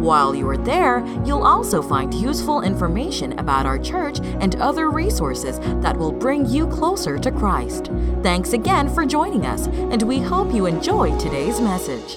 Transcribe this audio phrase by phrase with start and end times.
[0.00, 5.58] While you are there, you'll also find useful information about our church and other resources
[5.82, 7.90] that will bring you closer to Christ.
[8.22, 12.16] Thanks again for joining us, and we hope you enjoy today's message.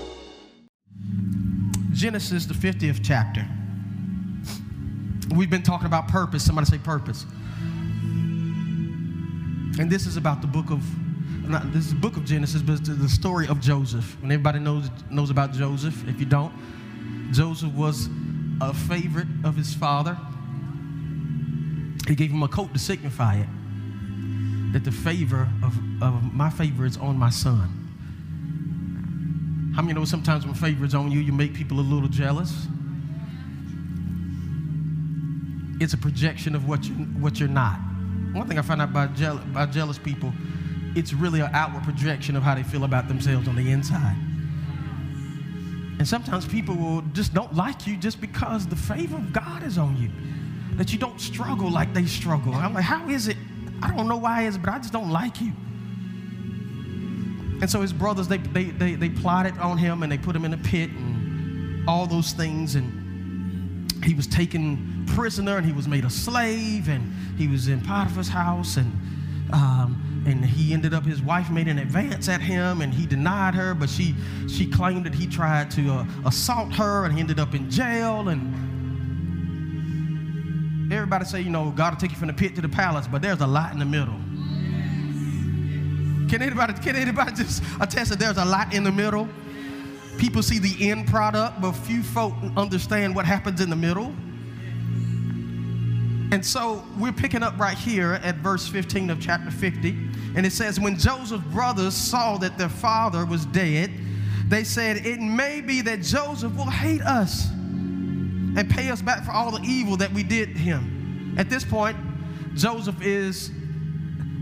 [1.91, 3.45] Genesis, the 50th chapter.
[5.35, 6.45] We've been talking about purpose.
[6.45, 7.25] Somebody say purpose.
[9.77, 10.81] And this is about the book of,
[11.49, 14.15] not, this is the book of Genesis, but the story of Joseph.
[14.23, 16.07] And everybody knows, knows about Joseph.
[16.07, 16.53] If you don't,
[17.33, 18.09] Joseph was
[18.61, 20.17] a favorite of his father.
[22.07, 23.47] He gave him a coat to signify it
[24.73, 27.79] that the favor of, of my favor is on my son.
[29.75, 32.67] How many know sometimes when favor is on you, you make people a little jealous?
[35.79, 37.79] It's a projection of what, you, what you're not.
[38.33, 40.31] One thing I find out about, jeal- about jealous people,
[40.95, 44.15] it's really an outward projection of how they feel about themselves on the inside.
[46.03, 49.77] And sometimes people will just don't like you just because the favor of God is
[49.77, 50.09] on you.
[50.75, 52.53] That you don't struggle like they struggle.
[52.53, 53.37] I'm like, how is it?
[53.81, 55.53] I don't know why it is, but I just don't like you.
[57.61, 60.43] And so his brothers, they, they, they, they plotted on him and they put him
[60.43, 62.75] in a pit and all those things.
[62.75, 67.79] And he was taken prisoner and he was made a slave and he was in
[67.79, 68.91] Potiphar's house and
[69.53, 73.53] um, and he ended up his wife made an advance at him and he denied
[73.53, 74.15] her but she
[74.47, 78.29] she claimed that he tried to uh, assault her and he ended up in jail.
[78.29, 78.53] And
[80.91, 83.21] everybody say you know god will take you from the pit to the palace but
[83.21, 84.19] there's a lot in the middle.
[86.29, 89.27] Can anybody can anybody just attest that there's a lot in the middle?
[90.17, 94.13] People see the end product but few folk understand what happens in the middle
[96.33, 99.89] and so we're picking up right here at verse 15 of chapter 50.
[100.35, 103.91] And it says, When Joseph's brothers saw that their father was dead,
[104.47, 109.31] they said, It may be that Joseph will hate us and pay us back for
[109.31, 111.35] all the evil that we did him.
[111.37, 111.95] At this point,
[112.55, 113.51] Joseph is,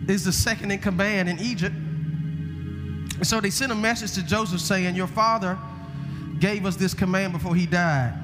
[0.08, 1.76] is the second in command in Egypt.
[3.24, 5.60] So they sent a message to Joseph saying, Your father
[6.40, 8.21] gave us this command before he died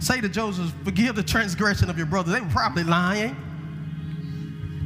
[0.00, 2.32] say to Joseph, forgive the transgression of your brother.
[2.32, 3.36] They were probably lying.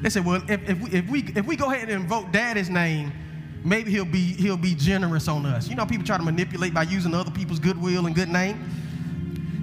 [0.03, 2.71] They said, well, if, if, we, if, we, if we go ahead and invoke daddy's
[2.71, 3.13] name,
[3.65, 5.69] maybe he'll be, he'll be generous on us.
[5.69, 8.71] You know, people try to manipulate by using other people's goodwill and good name.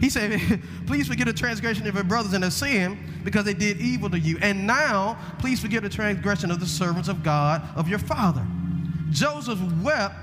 [0.02, 0.42] He said,
[0.88, 4.20] please forgive the transgression of your brothers and their sin because they did evil to
[4.20, 4.38] you.
[4.42, 8.46] And now, please forgive the transgression of the servants of God, of your father.
[9.12, 10.16] Joseph wept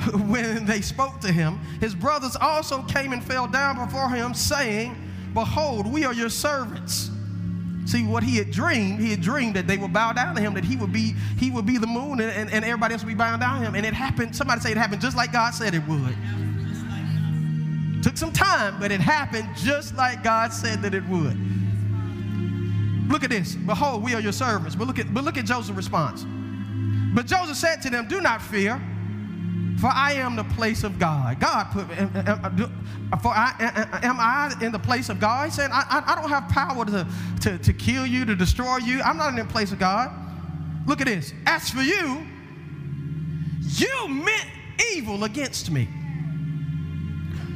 [0.26, 4.96] when they spoke to him, his brothers also came and fell down before him, saying,
[5.34, 7.10] Behold, we are your servants.
[7.86, 10.54] See what he had dreamed, he had dreamed that they would bow down to him,
[10.54, 13.08] that he would be, he would be the moon and, and, and everybody else would
[13.08, 13.74] be bowing down to him.
[13.74, 16.16] And it happened, somebody say it happened just like God said it would.
[18.02, 21.36] Took some time, but it happened just like God said that it would.
[23.10, 23.56] Look at this.
[23.56, 24.76] Behold, we are your servants.
[24.76, 26.24] But look at, but look at Joseph's response.
[27.12, 28.80] But Joseph said to them, Do not fear.
[29.78, 31.40] For I am the place of God.
[31.40, 31.96] God put, me,
[33.22, 35.52] for I, am I in the place of God?
[35.52, 37.06] Saying, I, I don't have power to,
[37.42, 39.00] to, to kill you, to destroy you.
[39.00, 40.10] I'm not in the place of God.
[40.86, 41.32] Look at this.
[41.46, 42.26] As for you,
[43.60, 44.46] you meant
[44.92, 45.88] evil against me.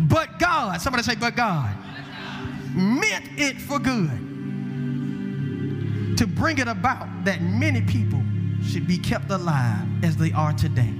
[0.00, 1.75] But God, somebody say, but God,
[2.75, 4.10] meant it for good
[6.16, 8.22] to bring it about that many people
[8.62, 10.92] should be kept alive as they are today.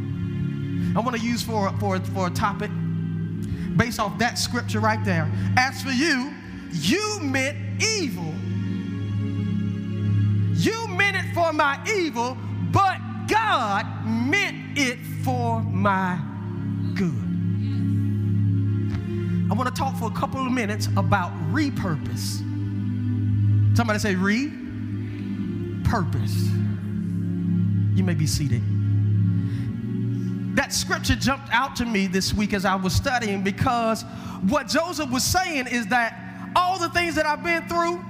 [0.97, 2.71] I want to use for, for, for a topic
[3.77, 5.31] based off that scripture right there.
[5.57, 6.33] As for you,
[6.71, 8.33] you meant evil.
[10.55, 12.37] You meant it for my evil,
[12.71, 16.21] but God meant it for my
[16.95, 17.25] good.
[19.51, 22.39] I want to talk for a couple of minutes about repurpose.
[23.77, 24.45] Somebody say repurpose.
[27.97, 28.63] You may be seated
[30.55, 34.03] that scripture jumped out to me this week as I was studying because
[34.49, 36.21] what Joseph was saying is that
[36.55, 38.05] all the things that I've been through,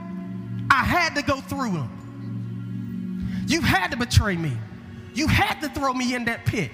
[0.70, 3.44] I had to go through them.
[3.46, 4.52] You had to betray me.
[5.14, 6.70] You had to throw me in that pit.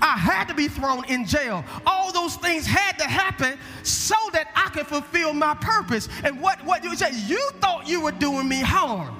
[0.00, 1.64] I had to be thrown in jail.
[1.86, 6.08] All those things had to happen so that I could fulfill my purpose.
[6.24, 9.19] And what, what you said, you thought you were doing me harm.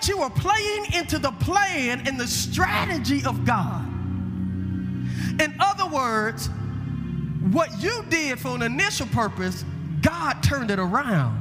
[0.00, 3.86] That you were playing into the plan and the strategy of God.
[5.40, 6.48] In other words,
[7.50, 9.64] what you did for an initial purpose,
[10.00, 11.36] God turned it around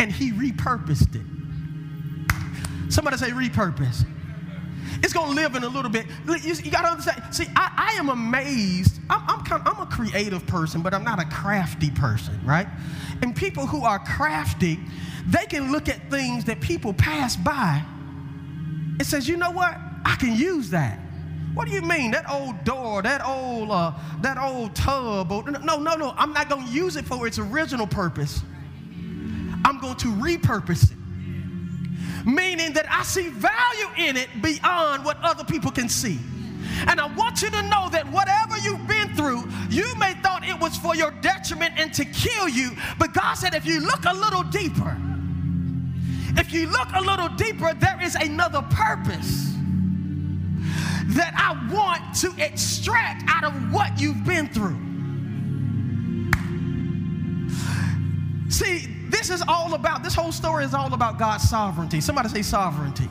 [0.00, 2.92] and He repurposed it.
[2.92, 4.04] Somebody say, repurpose.
[5.02, 6.06] It's gonna live in a little bit.
[6.26, 7.22] You, you gotta understand.
[7.32, 8.98] See, I, I am amazed.
[9.08, 12.66] I'm, I'm, kind of, I'm a creative person, but I'm not a crafty person, right?
[13.22, 14.80] And people who are crafty,
[15.26, 17.82] they can look at things that people pass by
[18.98, 19.76] and says, you know what?
[20.04, 20.98] I can use that.
[21.54, 22.12] What do you mean?
[22.12, 25.32] That old door, that old, uh, that old tub?
[25.32, 26.14] Or, no, no, no.
[26.16, 28.40] I'm not going to use it for its original purpose.
[29.64, 30.96] I'm going to repurpose it.
[32.26, 36.18] Meaning that I see value in it beyond what other people can see.
[36.86, 40.58] And I want you to know that whatever you've been through, you may thought it
[40.58, 44.14] was for your detriment and to kill you, but God said if you look a
[44.14, 44.96] little deeper,
[46.40, 49.54] if you look a little deeper, there is another purpose
[51.14, 54.78] that I want to extract out of what you've been through.
[58.50, 62.00] See, this is all about, this whole story is all about God's sovereignty.
[62.00, 63.08] Somebody say sovereignty.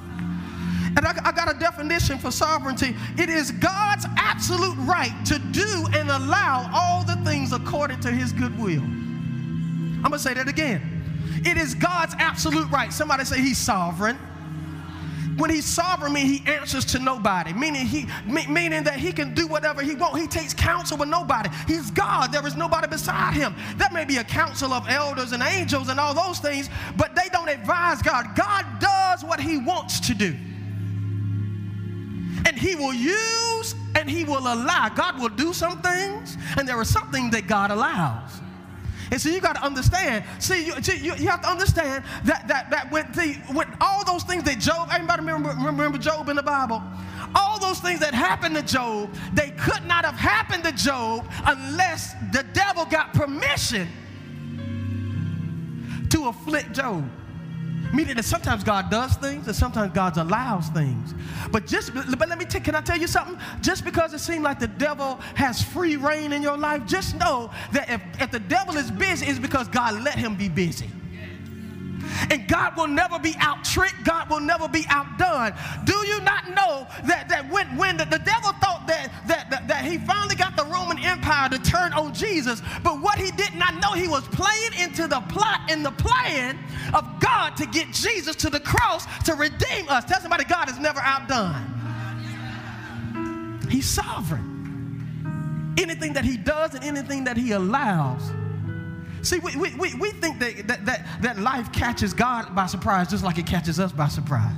[0.98, 2.96] And I, I, got a definition for sovereignty.
[3.18, 8.31] It is God's absolute right to do and allow all the things according to his
[8.34, 8.81] good will.
[8.81, 10.99] I'm going to say that again.
[11.46, 12.92] It is God's absolute right.
[12.92, 14.18] Somebody say he's sovereign
[15.40, 19.48] when he's sovereign, mean he answers to nobody, meaning he meaning that he can do
[19.48, 20.20] whatever he wants.
[20.20, 21.50] He takes counsel with nobody.
[21.66, 22.31] He's God.
[22.31, 23.56] There is nobody beside him.
[23.78, 27.30] That may be a council of elders and angels and all those things, but they
[27.31, 28.36] don't advise God.
[28.36, 30.36] God does what he wants to do.
[32.46, 34.90] And he will use and he will allow.
[34.90, 38.42] God will do some things, and there are some things that God allows.
[39.11, 40.23] And so you got to understand.
[40.38, 44.23] See, you, you, you, have to understand that that that when the when all those
[44.23, 46.81] things that Job, anybody remember remember Job in the Bible?
[47.35, 52.13] All those things that happened to Job, they could not have happened to Job unless
[52.31, 53.88] the devil got permission
[56.09, 57.09] to afflict Job.
[57.94, 61.13] Meaning that sometimes God does things and sometimes God allows things.
[61.51, 63.38] But just but let me can I tell you something?
[63.62, 67.50] Just because it seems like the devil has free reign in your life, just know
[67.71, 70.89] that if, if the devil is busy, it's because God let him be busy.
[72.29, 74.03] And God will never be out tricked.
[74.03, 75.53] God will never be outdone.
[75.85, 79.67] Do you not know that, that when, when the, the devil thought that, that, that,
[79.67, 83.53] that he finally got the Roman Empire to turn on Jesus, but what he did
[83.56, 86.57] not know, he was playing into the plot and the plan
[86.94, 90.06] of God to get Jesus to the cross to redeem us.
[90.06, 91.75] Tell somebody God is never outdone.
[93.69, 95.75] He's sovereign.
[95.77, 98.31] Anything that he does and anything that he allows
[99.21, 103.24] See, we, we, we, think that, that, that, that life catches God by surprise just
[103.24, 104.56] like it catches us by surprise.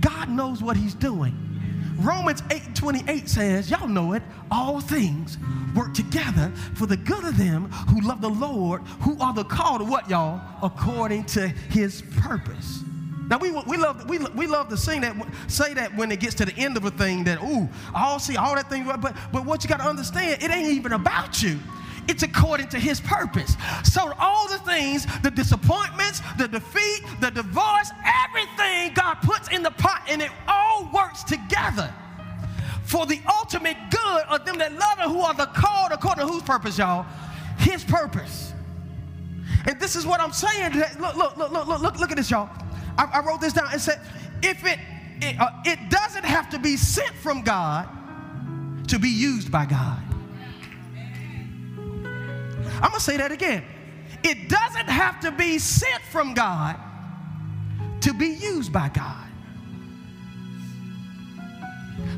[0.00, 1.38] God knows what he's doing.
[1.98, 5.38] Romans 8 28 says, y'all know it, all things
[5.74, 9.80] work together for the good of them who love the Lord, who are the called
[9.80, 10.40] to what, y'all?
[10.62, 12.82] According to his purpose.
[13.28, 16.34] Now we, we love we, we love to sing that say that when it gets
[16.34, 19.46] to the end of a thing that ooh all see all that thing but but
[19.46, 21.58] what you got to understand it ain't even about you
[22.12, 23.56] it's according to his purpose.
[23.84, 29.70] So, all the things, the disappointments, the defeat, the divorce, everything God puts in the
[29.70, 31.92] pot, and it all works together
[32.84, 36.30] for the ultimate good of them that love Him, who are the called according to
[36.30, 37.06] whose purpose, y'all?
[37.56, 38.52] His purpose.
[39.66, 40.72] And this is what I'm saying.
[41.00, 42.50] Look, look, look, look, look, look at this, y'all.
[42.98, 44.00] I, I wrote this down and said,
[44.42, 44.78] if it,
[45.22, 47.88] it, uh, it doesn't have to be sent from God
[48.88, 50.11] to be used by God.
[52.82, 53.64] I'm going to say that again.
[54.24, 56.76] It doesn't have to be sent from God
[58.02, 59.28] to be used by God.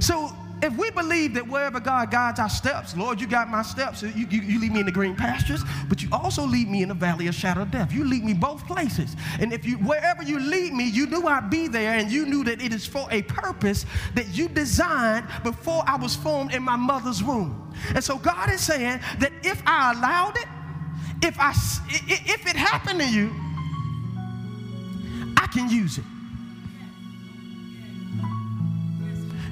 [0.00, 4.02] So if we believe that wherever God guides our steps, Lord, you got my steps,
[4.02, 6.88] you, you, you, lead me in the green pastures, but you also lead me in
[6.88, 7.92] the valley of shadow of death.
[7.92, 9.14] You lead me both places.
[9.40, 12.44] And if you wherever you lead me, you knew I'd be there, and you knew
[12.44, 16.76] that it is for a purpose that you designed before I was formed in my
[16.76, 17.74] mother's womb.
[17.94, 20.46] And so God is saying that if I allowed it,
[21.24, 21.52] if I
[21.88, 23.30] if it happened to you,
[25.36, 26.04] I can use it.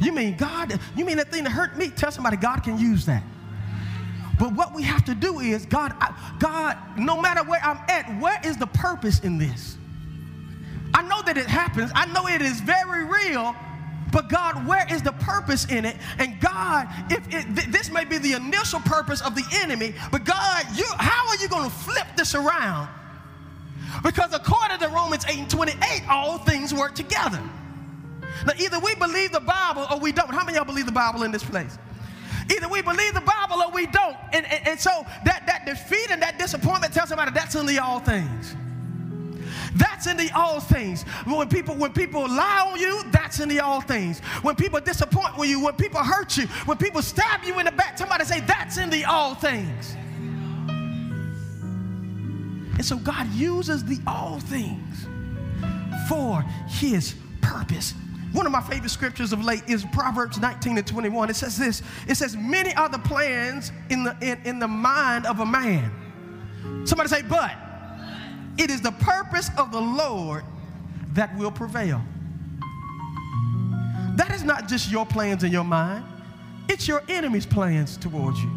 [0.00, 1.88] You mean God, you mean that thing that hurt me?
[1.91, 3.23] Tell somebody God can use that.
[4.38, 5.95] But what we have to do is, God,
[6.41, 9.76] God, no matter where I'm at, where is the purpose in this?
[10.95, 11.93] I know that it happens.
[11.95, 13.55] I know it is very real.
[14.12, 15.97] But God, where is the purpose in it?
[16.19, 20.25] And God, if it, th- this may be the initial purpose of the enemy, but
[20.25, 22.88] God, you, how are you going to flip this around?
[24.04, 27.40] Because according to Romans 8 and 28, all things work together.
[28.47, 30.31] Now, either we believe the Bible or we don't.
[30.31, 31.78] How many of y'all believe the Bible in this place?
[32.54, 34.16] Either we believe the Bible or we don't.
[34.33, 38.00] And, and, and so that, that defeat and that disappointment tells somebody that's the all
[38.00, 38.57] things.
[39.76, 41.02] That's in the all things.
[41.25, 44.21] When people when people lie on you, that's in the all things.
[44.43, 47.73] When people disappoint with you, when people hurt you, when people stab you in the
[47.73, 49.97] back, somebody say that's in the all things.
[52.75, 55.07] And so God uses the all things
[56.09, 57.95] for his purpose.
[58.33, 61.31] One of my favorite scriptures of late is Proverbs 19 and 21.
[61.31, 65.26] It says this it says, Many are the plans in the, in, in the mind
[65.26, 65.93] of a man.
[66.85, 67.57] Somebody say, But
[68.59, 70.44] it is the purpose of the Lord
[71.14, 72.02] that will prevail.
[74.16, 76.04] That is not just your plans in your mind,
[76.68, 78.50] it's your enemy's plans towards you.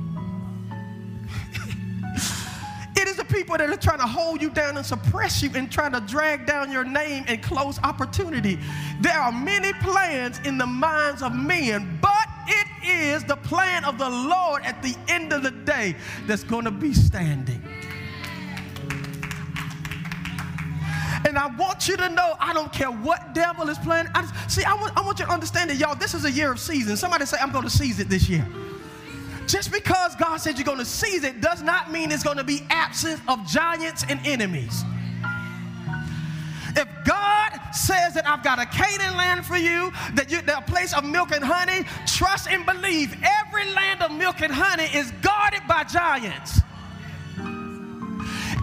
[2.95, 5.71] it is the people that are trying to hold you down and suppress you and
[5.71, 8.59] trying to drag down your name and close opportunity.
[9.01, 13.97] There are many plans in the minds of men, but it is the plan of
[13.97, 15.95] the Lord at the end of the day
[16.27, 17.61] that's going to be standing.
[21.27, 24.07] And I want you to know, I don't care what devil is playing.
[24.13, 26.31] I just, see, I want, I want you to understand that, y'all, this is a
[26.31, 26.95] year of season.
[26.95, 28.47] Somebody say, I'm going to seize it this year.
[29.47, 32.43] Just because God said you're going to seize it does not mean it's going to
[32.43, 34.83] be absent of giants and enemies.
[36.77, 40.93] If God says that I've got a Canaan land for you, that you're a place
[40.93, 45.61] of milk and honey, trust and believe every land of milk and honey is guarded
[45.67, 46.59] by giants.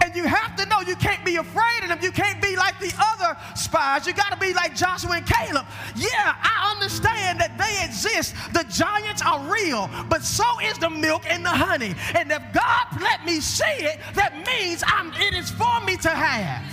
[0.03, 1.99] And you have to know you can't be afraid of them.
[2.01, 4.05] You can't be like the other spies.
[4.05, 5.65] You got to be like Joshua and Caleb.
[5.95, 8.35] Yeah, I understand that they exist.
[8.51, 11.95] The giants are real, but so is the milk and the honey.
[12.15, 16.09] And if God let me see it, that means I'm, it is for me to
[16.09, 16.69] have.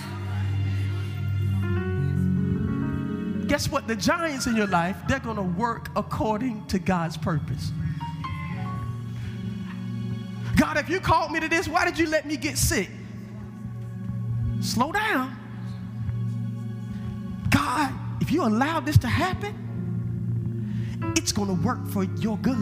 [3.46, 3.86] Guess what?
[3.86, 7.70] The giants in your life, they're going to work according to God's purpose.
[10.56, 12.90] God, if you called me to this, why did you let me get sick?
[14.60, 15.36] Slow down.
[17.50, 19.54] God, if you allow this to happen,
[21.16, 22.56] it's going to work for your good.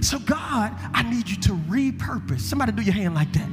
[0.00, 2.40] So, God, I need you to repurpose.
[2.40, 3.48] Somebody do your hand like that.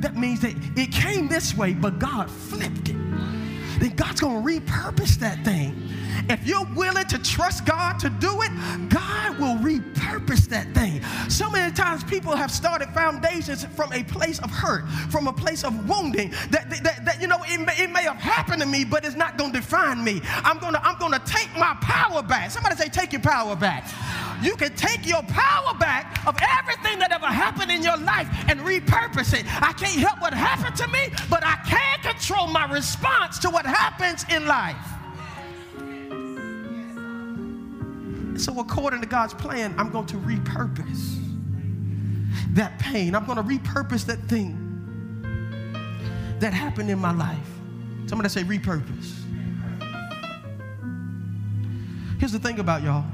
[0.00, 3.01] That means that it came this way, but God flipped it.
[3.82, 5.74] Then God's going to repurpose that thing.
[6.30, 8.50] If you're willing to trust God to do it,
[8.88, 11.02] God will repurpose that thing.
[11.28, 15.64] So many times people have started foundations from a place of hurt, from a place
[15.64, 16.30] of wounding.
[16.50, 19.16] That, that, that you know, it may, it may have happened to me, but it's
[19.16, 20.20] not going to define me.
[20.24, 22.52] I'm going to I'm going to take my power back.
[22.52, 23.88] Somebody say, take your power back.
[24.42, 28.60] You can take your power back of everything that ever happened in your life and
[28.60, 29.46] repurpose it.
[29.62, 33.64] I can't help what happened to me, but I can control my response to what
[33.64, 34.76] happens in life.
[38.40, 41.18] So, according to God's plan, I'm going to repurpose
[42.54, 43.14] that pain.
[43.14, 44.58] I'm going to repurpose that thing
[46.40, 47.38] that happened in my life.
[48.06, 49.18] Somebody say, repurpose.
[52.18, 53.04] Here's the thing about y'all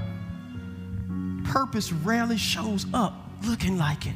[1.48, 3.14] purpose rarely shows up
[3.46, 4.14] looking like it.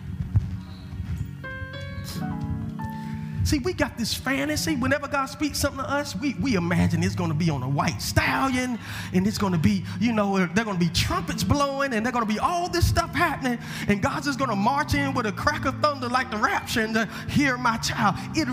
[3.44, 4.76] See, we got this fantasy.
[4.76, 7.68] Whenever God speaks something to us, we, we imagine it's going to be on a
[7.68, 8.78] white stallion
[9.12, 12.12] and it's going to be, you know, they're going to be trumpets blowing and they're
[12.12, 13.58] going to be all this stuff happening.
[13.88, 16.82] And God's just going to march in with a crack of thunder like the rapture
[16.82, 16.96] and
[17.28, 18.14] hear my child.
[18.36, 18.46] It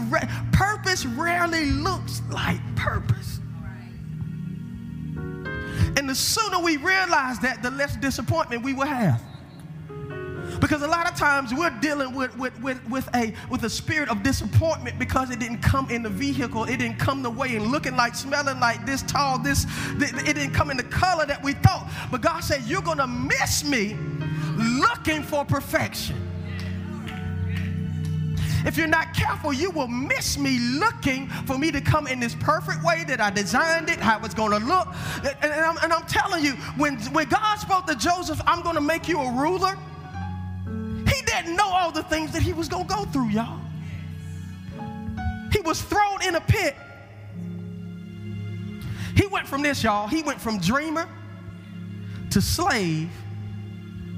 [0.51, 3.39] purpose rarely looks like purpose.
[5.97, 9.21] And the sooner we realize that, the less disappointment we will have.
[10.59, 14.09] Because a lot of times we're dealing with, with, with, with, a, with a spirit
[14.09, 16.65] of disappointment because it didn't come in the vehicle.
[16.65, 19.65] It didn't come the way and looking like, smelling like this tall, this,
[19.99, 21.89] it didn't come in the color that we thought.
[22.11, 23.95] But God said, You're going to miss me
[24.57, 26.28] looking for perfection.
[28.65, 32.35] If you're not careful, you will miss me looking for me to come in this
[32.35, 34.87] perfect way that I designed it, how it's going to look.
[35.17, 38.75] And, and, I'm, and I'm telling you, when, when God spoke to Joseph, I'm going
[38.75, 39.77] to make you a ruler
[41.09, 43.59] he didn't know all the things that he was going to go through, y'all.
[45.51, 46.75] He was thrown in a pit.
[49.15, 50.07] He went from this, y'all.
[50.07, 51.07] He went from dreamer
[52.29, 53.09] to slave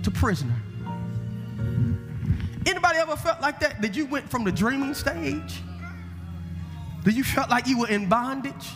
[0.04, 0.56] to prisoner.
[2.66, 3.82] Anybody ever felt like that?
[3.82, 5.62] That you went from the dreaming stage?
[7.04, 8.70] That you felt like you were in bondage?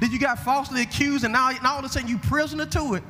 [0.00, 2.94] That you got falsely accused and now, now all of a sudden you prisoner to
[2.94, 3.02] it?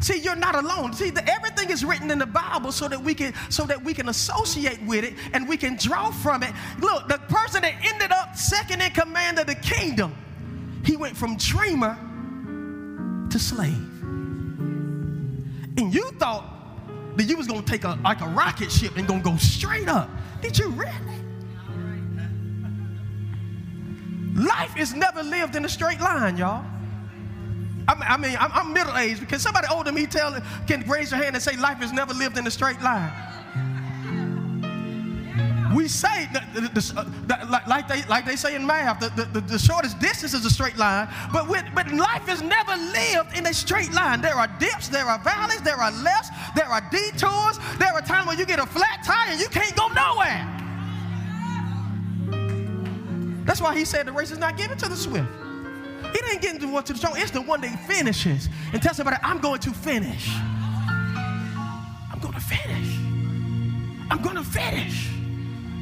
[0.00, 0.92] See, you're not alone.
[0.92, 3.94] See, the, everything is written in the Bible so that we can so that we
[3.94, 6.52] can associate with it and we can draw from it.
[6.80, 10.12] Look, the person that ended up second in command of the kingdom,
[10.84, 11.96] he went from dreamer
[13.30, 13.72] to slave.
[15.78, 16.51] And you thought
[17.16, 20.10] that you was gonna take a like a rocket ship and gonna go straight up.
[20.40, 20.92] Did you really?
[24.34, 26.64] Life is never lived in a straight line, y'all.
[27.88, 31.20] I mean, I'm, I'm middle aged because somebody older than me tell can raise your
[31.22, 33.12] hand and say life is never lived in a straight line.
[35.74, 40.34] We say that, like, they, like they say in math, the, the, the shortest distance
[40.34, 44.20] is a straight line, but, with, but life is never lived in a straight line.
[44.20, 48.26] There are dips, there are valleys, there are lefts, there are detours, there are times
[48.26, 50.48] when you get a flat tire and you can't go nowhere.
[53.44, 55.28] That's why he said the race is not given to the swift.
[56.12, 57.14] He didn't get into one to the strong.
[57.16, 58.48] It's the one that finishes.
[58.72, 60.28] And tell somebody, I'm going to finish.
[62.12, 62.98] I'm going to finish.
[64.10, 65.08] I'm going to finish.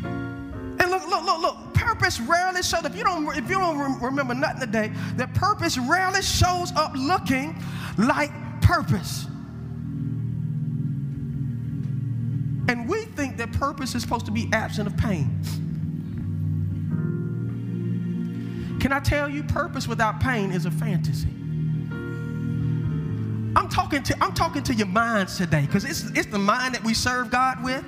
[0.05, 1.75] And look, look, look, look.
[1.75, 2.85] Purpose rarely shows.
[2.85, 7.61] If you don't, if you don't remember nothing today, that purpose rarely shows up looking
[7.99, 8.31] like
[8.63, 9.27] purpose.
[12.71, 15.29] And we think that purpose is supposed to be absent of pain.
[18.79, 21.27] Can I tell you, purpose without pain is a fantasy.
[23.57, 26.85] I'm talking to, I'm talking to your minds today because it's, it's the mind that
[26.85, 27.85] we serve God with.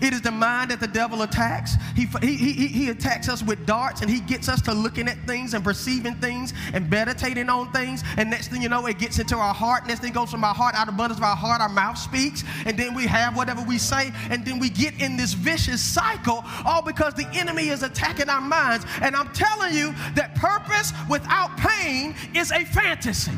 [0.00, 1.74] It is the mind that the devil attacks.
[1.96, 5.18] He, he, he, he attacks us with darts and he gets us to looking at
[5.26, 8.04] things and perceiving things and meditating on things.
[8.16, 9.86] And next thing you know, it gets into our heart.
[9.86, 12.44] Next thing goes from our heart, out of abundance of our heart, our mouth speaks.
[12.64, 14.12] And then we have whatever we say.
[14.30, 18.40] And then we get in this vicious cycle, all because the enemy is attacking our
[18.40, 18.86] minds.
[19.02, 23.32] And I'm telling you that purpose without pain is a fantasy.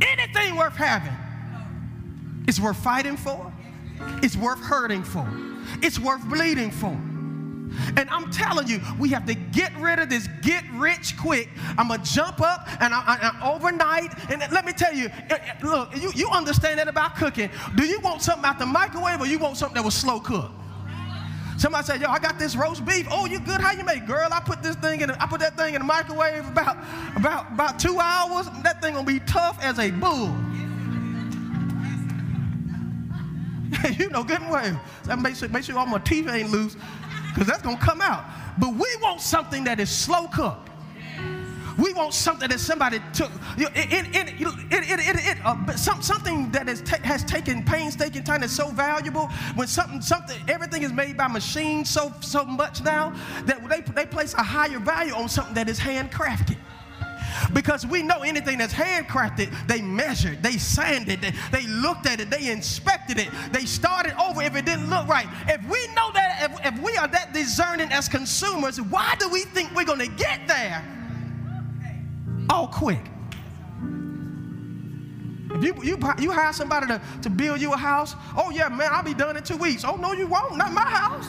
[0.00, 1.12] Anything worth having
[2.48, 3.51] is worth fighting for
[4.22, 5.26] it's worth hurting for,
[5.82, 6.98] it's worth bleeding for.
[7.96, 11.48] And I'm telling you, we have to get rid of this get rich quick.
[11.78, 14.12] I'm going to jump up and I, I, overnight.
[14.30, 17.50] And let me tell you, eh, eh, look, you, you understand that about cooking.
[17.76, 20.52] Do you want something out the microwave or you want something that was slow cooked?
[21.58, 23.06] Somebody said, yo, I got this roast beef.
[23.10, 23.60] Oh, you good?
[23.60, 24.06] How you make?
[24.06, 26.76] Girl, I put this thing in, I put that thing in the microwave about,
[27.14, 28.46] about, about two hours.
[28.64, 30.34] That thing gonna be tough as a bull.
[33.98, 34.80] you know good and well.
[35.04, 36.76] So make sure, make sure all my teeth ain't loose,
[37.28, 38.24] because that's gonna come out.
[38.58, 40.68] But we want something that is slow cooked.
[41.78, 46.68] We want something that somebody took, it, it, it, it, it, uh, some, something that
[46.68, 49.28] has taken painstaking time that's so valuable.
[49.54, 53.14] When something, something, everything is made by machines so, so much now
[53.46, 56.58] that they, they place a higher value on something that is handcrafted.
[57.52, 62.30] Because we know anything that's handcrafted, they measured, they sanded, they, they looked at it,
[62.30, 65.26] they inspected it, they started over if it didn't look right.
[65.48, 69.42] If we know that, if, if we are that discerning as consumers, why do we
[69.42, 70.84] think we're going to get there
[72.50, 73.00] all quick?
[75.54, 78.88] If you, you, you hire somebody to, to build you a house, oh yeah, man,
[78.90, 79.84] I'll be done in two weeks.
[79.84, 81.26] Oh no, you won't, not my house.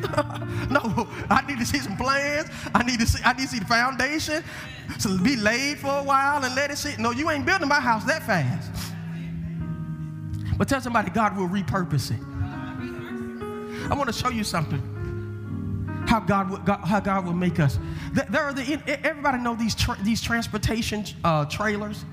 [0.70, 2.48] no, I need to see some plans.
[2.74, 4.42] I need to see, I need to see the foundation.
[4.98, 6.98] So be laid for a while and let it sit.
[6.98, 8.70] No, you ain't building my house that fast.
[10.56, 12.20] But tell somebody God will repurpose it.
[13.90, 14.82] I want to show you something.
[16.06, 17.78] How God, would, how God will make us.
[18.12, 22.04] There are the everybody know these tra- these transportation uh, trailers.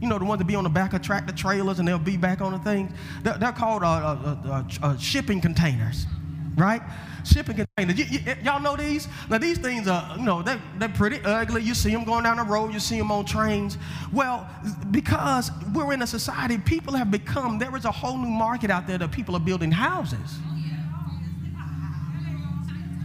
[0.00, 2.16] You know the ones that be on the back of tractor trailers and they'll be
[2.16, 2.92] back on the things.
[3.22, 6.06] They're, they're called uh, uh, uh, uh shipping containers,
[6.56, 6.82] right?
[7.24, 7.98] shipping containers.
[7.98, 9.08] You, all know these?
[9.30, 11.62] Now, these things are, you know, they're, they're pretty ugly.
[11.62, 13.78] You see them going down the road, you see them on trains.
[14.12, 14.48] Well,
[14.90, 18.86] because we're in a society, people have become, there is a whole new market out
[18.86, 20.38] there that people are building houses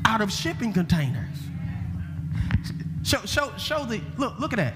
[0.06, 1.38] out of shipping containers.
[3.04, 4.74] Show, show, show the, look, look at that.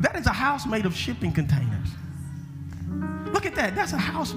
[0.00, 1.88] That is a house made of shipping containers.
[3.32, 3.74] Look at that.
[3.74, 4.32] That's a house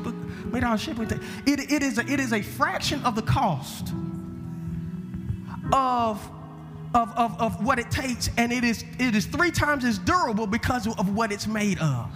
[0.64, 1.10] out of shipping.
[1.46, 3.94] It, it, is a, it is a fraction of the cost
[5.72, 6.30] of,
[6.94, 10.48] of, of, of what it takes, and it is, it is three times as durable
[10.48, 12.10] because of what it's made of.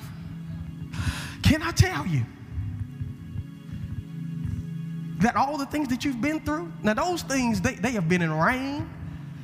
[1.43, 2.23] Can I tell you
[5.19, 8.21] that all the things that you've been through, now those things, they, they have been
[8.21, 8.87] in rain,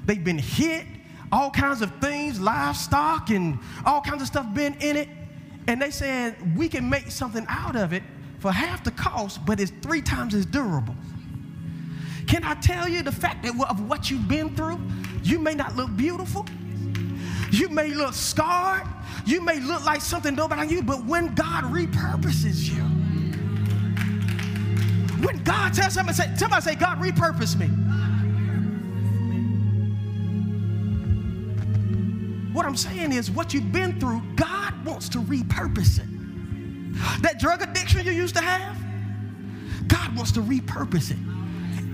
[0.05, 0.85] they've been hit,
[1.31, 5.09] all kinds of things, livestock and all kinds of stuff been in it.
[5.67, 8.03] And they said, we can make something out of it
[8.43, 10.93] for half the cost, but it's three times as durable.
[12.27, 14.81] Can I tell you the fact that of what you've been through,
[15.23, 16.45] you may not look beautiful,
[17.51, 18.85] you may look scarred,
[19.25, 22.83] you may look like something nobody knew, but when God repurposes you,
[25.25, 27.67] when God tells somebody, say, somebody say, God repurposed me.
[32.51, 36.22] What I'm saying is, what you've been through, God wants to repurpose it.
[37.21, 38.77] That drug addiction you used to have,
[39.87, 41.17] God wants to repurpose it.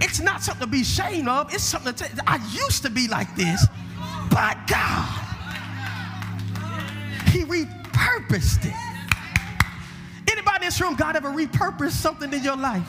[0.02, 1.54] It's not something to be ashamed of.
[1.54, 3.66] It's something to I used to be like this,
[4.30, 5.26] but God,
[7.28, 8.74] He repurposed it.
[10.32, 12.88] Anybody in this room, God ever repurposed something in your life?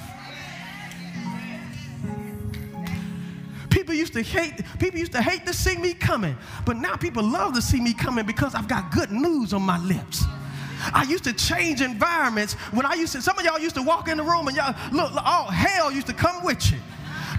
[3.71, 7.23] People used to hate, people used to hate to see me coming, but now people
[7.23, 10.25] love to see me coming because I've got good news on my lips.
[10.93, 14.09] I used to change environments when I used to, some of y'all used to walk
[14.09, 16.79] in the room and y'all, look, all hell used to come with you.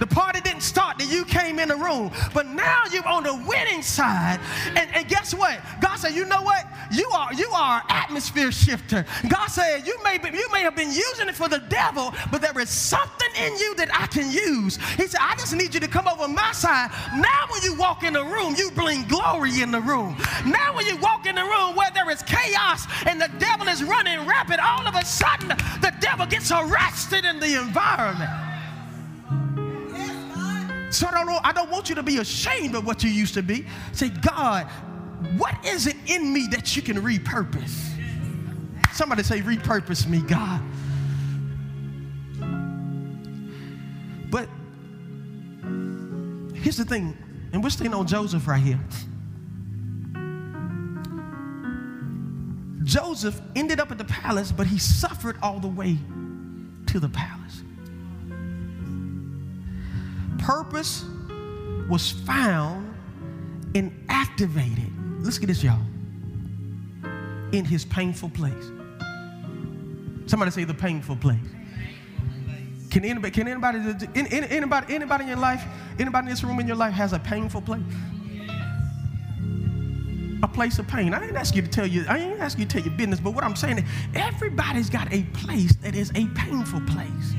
[0.01, 3.35] The party didn't start that you came in the room, but now you're on the
[3.47, 4.39] winning side.
[4.75, 5.59] And, and guess what?
[5.79, 6.65] God said, you know what?
[6.91, 9.05] You are you are atmosphere shifter.
[9.29, 12.41] God said, you may be, you may have been using it for the devil, but
[12.41, 14.77] there is something in you that I can use.
[14.97, 16.89] He said, I just need you to come over my side.
[17.15, 20.17] Now when you walk in the room, you bring glory in the room.
[20.47, 23.83] Now when you walk in the room where there is chaos and the devil is
[23.83, 28.50] running rapid, all of a sudden the devil gets arrested in the environment.
[30.91, 33.33] So I don't know, I don't want you to be ashamed of what you used
[33.35, 33.65] to be.
[33.93, 34.67] Say, God,
[35.37, 37.87] what is it in me that you can repurpose?
[38.91, 40.61] Somebody say, repurpose me, God.
[44.29, 44.49] But
[46.55, 47.17] here's the thing,
[47.53, 48.79] and we're staying on Joseph right here.
[52.83, 55.97] Joseph ended up at the palace, but he suffered all the way
[56.87, 57.63] to the palace
[60.41, 61.05] purpose
[61.89, 62.93] was found
[63.75, 64.91] and activated.
[65.19, 65.79] Let's get this, y'all.
[67.51, 68.71] In his painful place.
[70.25, 71.39] Somebody say the painful place.
[72.89, 73.79] Can anybody, can anybody,
[74.15, 75.63] anybody, anybody in your life,
[75.99, 77.81] anybody in this room in your life has a painful place?
[80.43, 81.13] A place of pain.
[81.13, 83.19] I didn't ask you to tell you, I didn't ask you to tell your business,
[83.19, 83.83] but what I'm saying is
[84.15, 87.35] everybody's got a place that is a painful place.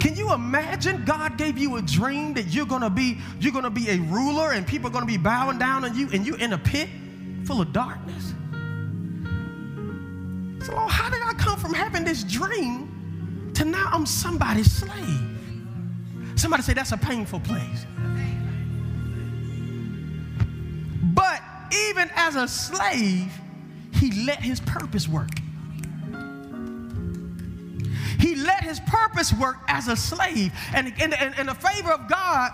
[0.00, 3.90] Can you imagine God gave you a dream that you're gonna be you're gonna be
[3.90, 6.58] a ruler and people are gonna be bowing down on you and you're in a
[6.58, 6.88] pit
[7.44, 8.34] full of darkness?
[10.64, 15.28] So Lord, how did I come from having this dream to now I'm somebody's slave?
[16.36, 17.84] Somebody say that's a painful place.
[21.02, 21.42] But
[21.90, 23.30] even as a slave,
[23.92, 25.39] he let his purpose work.
[28.20, 30.52] He let his purpose work as a slave.
[30.74, 32.52] And, and, and, and the favor of God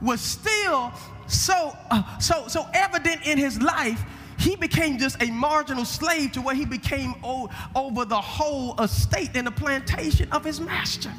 [0.00, 0.92] was still
[1.26, 4.02] so, uh, so, so evident in his life
[4.38, 9.30] he became just a marginal slave to where he became o- over the whole estate
[9.34, 11.12] and the plantation of his master.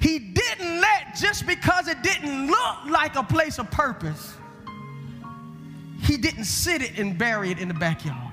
[0.00, 4.34] He didn't let just because it didn't look like a place of purpose,
[6.02, 8.27] he didn't sit it and bury it in the backyard.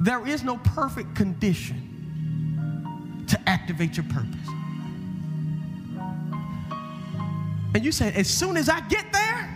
[0.00, 1.84] There is no perfect condition
[3.28, 4.34] to activate your purpose.
[7.74, 9.54] And you said, as soon as I get there,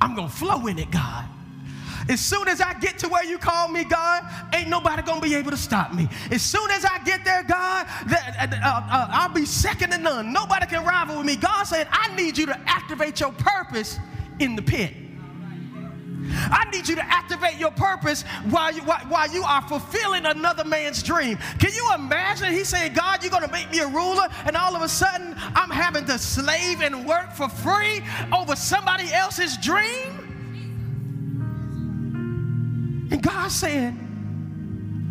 [0.00, 1.24] I'm going to flow in it, God.
[2.08, 4.22] As soon as I get to where you call me, God,
[4.54, 6.08] ain't nobody gonna be able to stop me.
[6.30, 10.32] As soon as I get there, God, that, uh, uh, I'll be second to none.
[10.32, 11.34] Nobody can rival with me.
[11.34, 13.98] God said, I need you to activate your purpose
[14.38, 14.92] in the pit.
[16.30, 20.64] I need you to activate your purpose while you, while, while you are fulfilling another
[20.64, 21.38] man's dream.
[21.58, 22.52] Can you imagine?
[22.52, 25.34] He's saying, God, you're going to make me a ruler, and all of a sudden
[25.38, 30.22] I'm having to slave and work for free over somebody else's dream?
[33.10, 34.02] And God saying,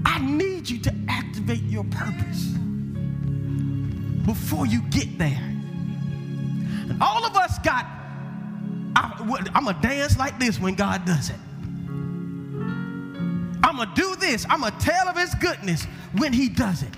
[0.05, 2.45] I need you to activate your purpose
[4.25, 5.53] before you get there.
[6.89, 7.85] And all of us got
[8.95, 11.35] I, am going to dance like this when God does it.
[13.63, 14.45] I'm going to do this.
[14.49, 15.85] I'm going to tell of his goodness
[16.17, 16.93] when he does it.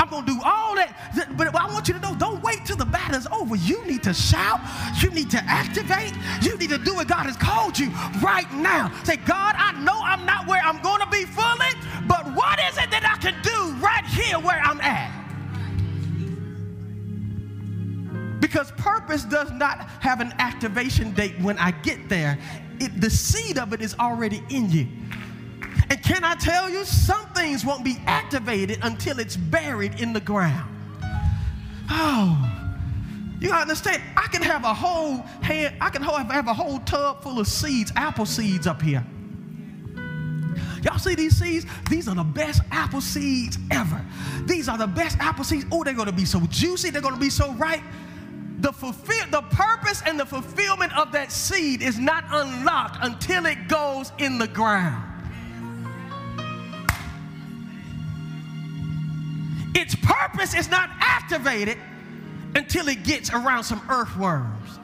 [0.00, 0.94] I'm going to do all that.
[1.36, 3.56] But I want you to know don't wait till the battle's over.
[3.56, 4.60] You need to shout.
[5.02, 6.14] You need to activate.
[6.42, 7.90] You need to do what God has called you
[8.22, 8.92] right now.
[9.04, 11.72] Say, God, I know I'm not where I'm going to be fully,
[12.06, 15.17] but what is it that I can do right here where I'm at?
[18.40, 22.38] Because purpose does not have an activation date when I get there.
[22.80, 24.86] It, the seed of it is already in you.
[25.90, 30.20] And can I tell you, some things won't be activated until it's buried in the
[30.20, 30.74] ground.
[31.90, 32.58] Oh,
[33.40, 34.02] you understand?
[34.16, 37.92] I can have a whole hand, I can have a whole tub full of seeds,
[37.96, 39.04] apple seeds up here.
[40.82, 41.66] Y'all see these seeds?
[41.90, 44.04] These are the best apple seeds ever.
[44.44, 45.64] These are the best apple seeds.
[45.72, 46.90] Oh, they're to be so juicy.
[46.90, 47.82] They're to be so ripe.
[48.60, 53.68] The fulfill the purpose and the fulfillment of that seed is not unlocked until it
[53.68, 55.04] goes in the ground.
[59.74, 61.78] Its purpose is not activated
[62.56, 64.80] until it gets around some earthworms,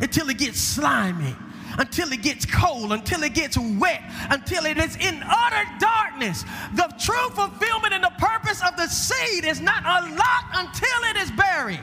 [0.00, 1.34] until it gets slimy,
[1.78, 6.44] until it gets cold, until it gets wet, until it is in utter darkness.
[6.74, 11.32] The true fulfillment and the purpose of the seed is not unlocked until it is
[11.32, 11.80] buried.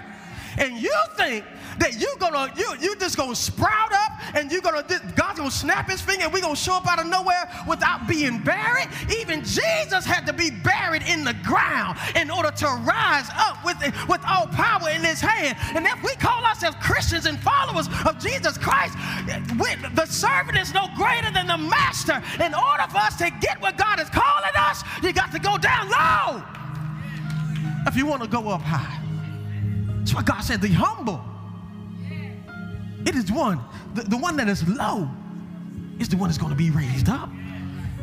[0.57, 1.43] And you think
[1.79, 4.83] that you're gonna, you, you just gonna sprout up and you're gonna,
[5.15, 8.39] God's gonna snap his finger and we're gonna show up out of nowhere without being
[8.39, 8.87] buried.
[9.19, 13.77] Even Jesus had to be buried in the ground in order to rise up with,
[14.07, 15.57] with all power in his hand.
[15.75, 18.97] And if we call ourselves Christians and followers of Jesus Christ,
[19.59, 22.21] we, the servant is no greater than the master.
[22.43, 25.57] In order for us to get what God is calling us, you got to go
[25.57, 26.43] down low
[27.87, 29.04] if you want to go up high.
[30.05, 31.19] That's why God said, the humble
[33.07, 33.59] it is one,
[33.95, 35.09] the, the one that is low
[35.99, 37.29] is the one that's going to be raised up.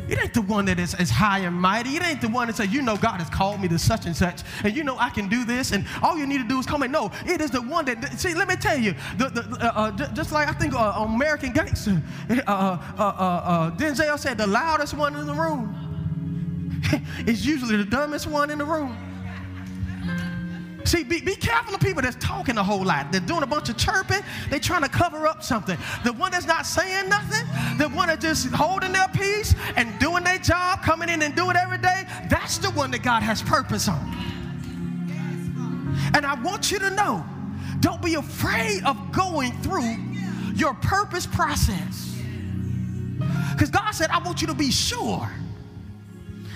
[0.09, 1.95] It ain't the one that is, is high and mighty.
[1.95, 4.13] It ain't the one that says, you know, God has called me to such and
[4.13, 6.65] such, and you know I can do this, and all you need to do is
[6.65, 7.09] come and no.
[7.25, 10.33] It is the one that, see, let me tell you, the, the, uh, uh, just
[10.33, 15.25] like I think uh, American Gangster, uh, uh, uh, Denzel said, the loudest one in
[15.25, 16.81] the room
[17.27, 18.97] is usually the dumbest one in the room.
[20.85, 23.11] See, be, be careful of people that's talking a whole lot.
[23.11, 24.21] They're doing a bunch of chirping.
[24.49, 25.77] They're trying to cover up something.
[26.03, 30.23] The one that's not saying nothing, the one that's just holding their peace and doing
[30.23, 33.41] their job, coming in and doing it every day, that's the one that God has
[33.41, 34.01] purpose on.
[36.13, 37.25] And I want you to know,
[37.79, 39.95] don't be afraid of going through
[40.55, 42.15] your purpose process.
[43.53, 45.29] Because God said, I want you to be sure.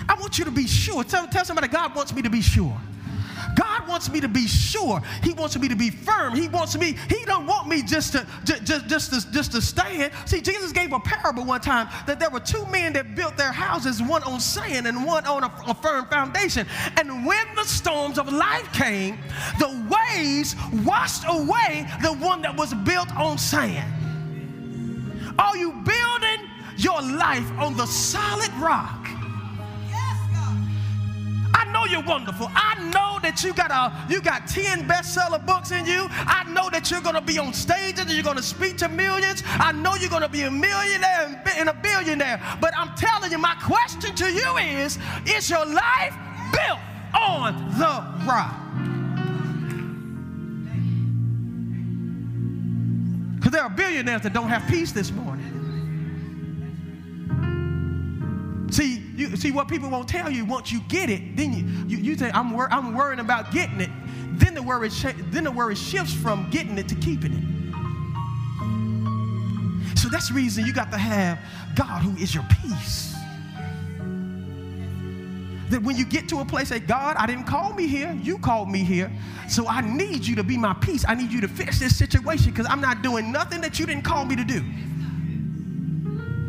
[0.08, 1.04] I want you to be sure.
[1.04, 2.76] Tell, tell somebody, God wants me to be sure.
[3.58, 5.02] God wants me to be sure.
[5.22, 6.34] He wants me to be firm.
[6.34, 10.12] He wants me, he don't want me just to just, just, to, just to stand.
[10.26, 13.52] See, Jesus gave a parable one time that there were two men that built their
[13.52, 16.66] houses, one on sand and one on a, a firm foundation.
[16.96, 19.18] And when the storms of life came,
[19.58, 23.92] the waves washed away the one that was built on sand.
[25.38, 29.07] Are you building your life on the solid rock?
[31.68, 32.48] I know you're wonderful.
[32.54, 36.06] I know that you got a you got 10 bestseller books in you.
[36.10, 39.42] I know that you're gonna be on stages and you're gonna speak to millions.
[39.46, 42.40] I know you're gonna be a millionaire and a billionaire.
[42.58, 46.14] But I'm telling you, my question to you is: Is your life
[46.52, 46.80] built
[47.14, 48.54] on the rock?
[53.36, 55.44] Because there are billionaires that don't have peace this morning.
[58.70, 61.64] See, you see what people won't tell you once you get it, then you,
[61.96, 63.90] you, you say, I'm, wor- I'm worrying about getting it.
[64.32, 67.42] Then the, worry sh- then the worry shifts from getting it to keeping it.
[69.98, 71.40] So that's the reason you got to have
[71.74, 73.14] God who is your peace.
[75.70, 78.38] That when you get to a place that God, I didn't call me here, you
[78.38, 79.10] called me here.
[79.48, 81.04] So I need you to be my peace.
[81.06, 84.04] I need you to fix this situation because I'm not doing nothing that you didn't
[84.04, 84.62] call me to do.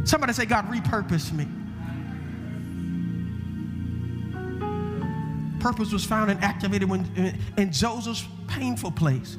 [0.05, 1.47] Somebody say, God, repurpose me.
[5.59, 9.37] Purpose was found and activated when, in Joseph's painful place.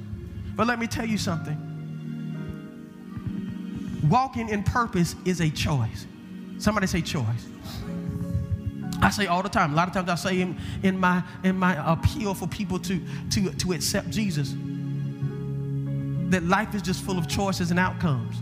[0.54, 1.66] But let me tell you something
[4.08, 6.06] walking in purpose is a choice.
[6.58, 7.46] Somebody say choice.
[9.02, 9.72] I say all the time.
[9.72, 13.00] A lot of times I say in, in my in my appeal for people to
[13.30, 14.54] to to accept Jesus
[16.30, 18.36] that life is just full of choices and outcomes.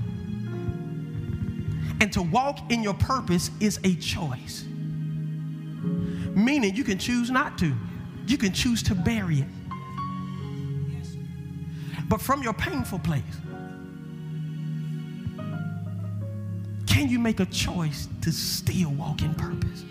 [2.01, 4.65] And to walk in your purpose is a choice
[6.39, 7.75] meaning you can choose not to.
[8.27, 9.49] You can choose to bury it.
[12.09, 13.23] But from your painful place,
[16.87, 19.85] can you make a choice to still walk in purpose?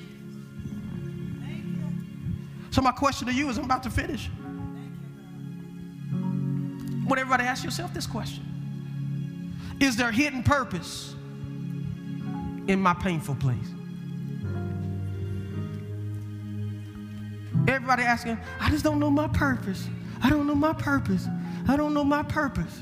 [2.71, 4.29] So, my question to you is I'm about to finish.
[7.07, 8.43] Would everybody ask yourself this question
[9.79, 11.15] Is there hidden purpose
[12.67, 13.76] in my painful place?
[17.67, 19.87] Everybody asking, I just don't know my purpose.
[20.23, 21.27] I don't know my purpose.
[21.67, 22.81] I don't know my purpose.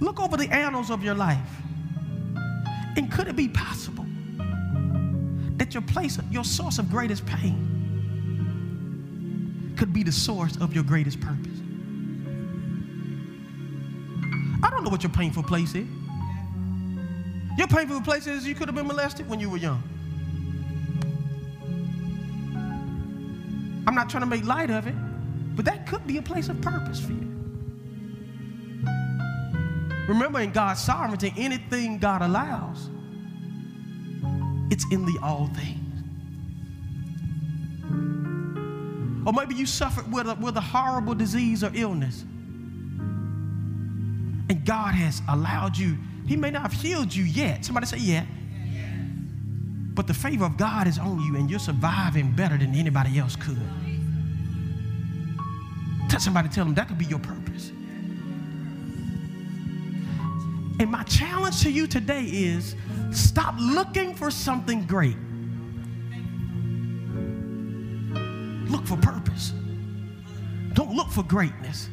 [0.00, 1.38] Look over the annals of your life.
[2.96, 4.04] And could it be possible
[5.56, 7.70] that your place, your source of greatest pain,
[9.76, 11.58] could be the source of your greatest purpose?
[14.62, 15.88] I don't know what your painful place is.
[17.56, 19.82] Your painful place is you could have been molested when you were young.
[23.94, 24.94] I'm not trying to make light of it.
[25.54, 27.30] But that could be a place of purpose for you.
[30.08, 32.90] Remember, in God's sovereignty, anything God allows,
[34.68, 36.02] it's in the all things.
[39.24, 42.22] Or maybe you suffered with a, with a horrible disease or illness.
[44.50, 47.64] And God has allowed you, He may not have healed you yet.
[47.64, 48.26] Somebody say, yeah.
[49.94, 53.36] But the favor of God is on you, and you're surviving better than anybody else
[53.36, 53.60] could.
[56.08, 57.70] Tell somebody, tell them that could be your purpose.
[60.80, 62.74] And my challenge to you today is
[63.12, 65.16] stop looking for something great.
[68.68, 69.52] Look for purpose.
[70.72, 71.88] Don't look for greatness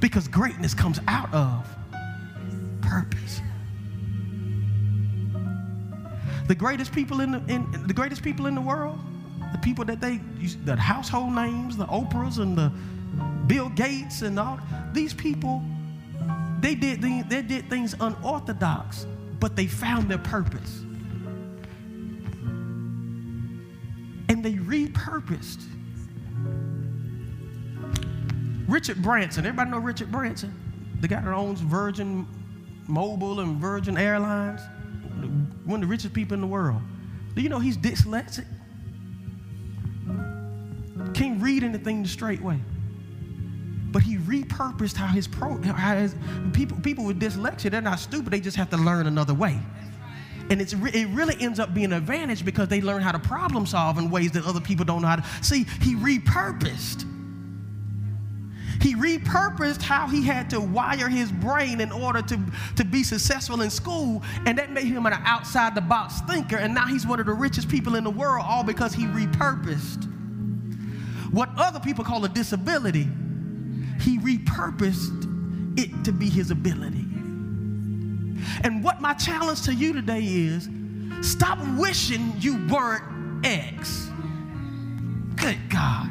[0.00, 1.66] because greatness comes out of
[6.50, 8.98] The greatest people in the, in, the greatest people in the world,
[9.52, 10.16] the people that they,
[10.64, 12.72] the household names, the Oprahs and the
[13.46, 14.58] Bill Gates and all
[14.92, 15.62] these people
[16.58, 19.06] they did, they did things unorthodox,
[19.38, 20.80] but they found their purpose.
[24.28, 25.62] And they repurposed.
[28.66, 30.52] Richard Branson, everybody know Richard Branson?
[31.00, 32.26] The guy that owns Virgin
[32.88, 34.62] Mobile and Virgin Airlines,
[35.70, 36.82] one of the richest people in the world.
[37.34, 38.46] Do you know he's dyslexic?
[41.14, 42.60] Can't read anything the straight way
[43.92, 46.14] but he repurposed how his pro how his,
[46.52, 49.58] people people with dyslexia they're not stupid they just have to learn another way
[50.50, 53.66] and it's it really ends up being an advantage because they learn how to problem
[53.66, 57.04] solve in ways that other people don't know how to see he repurposed
[58.80, 62.40] he repurposed how he had to wire his brain in order to,
[62.76, 66.56] to be successful in school, and that made him an outside the box thinker.
[66.56, 70.06] And now he's one of the richest people in the world, all because he repurposed
[71.30, 73.06] what other people call a disability
[74.00, 77.06] he repurposed it to be his ability.
[78.62, 80.68] And what my challenge to you today is
[81.20, 84.10] stop wishing you weren't X.
[85.36, 86.10] Good God.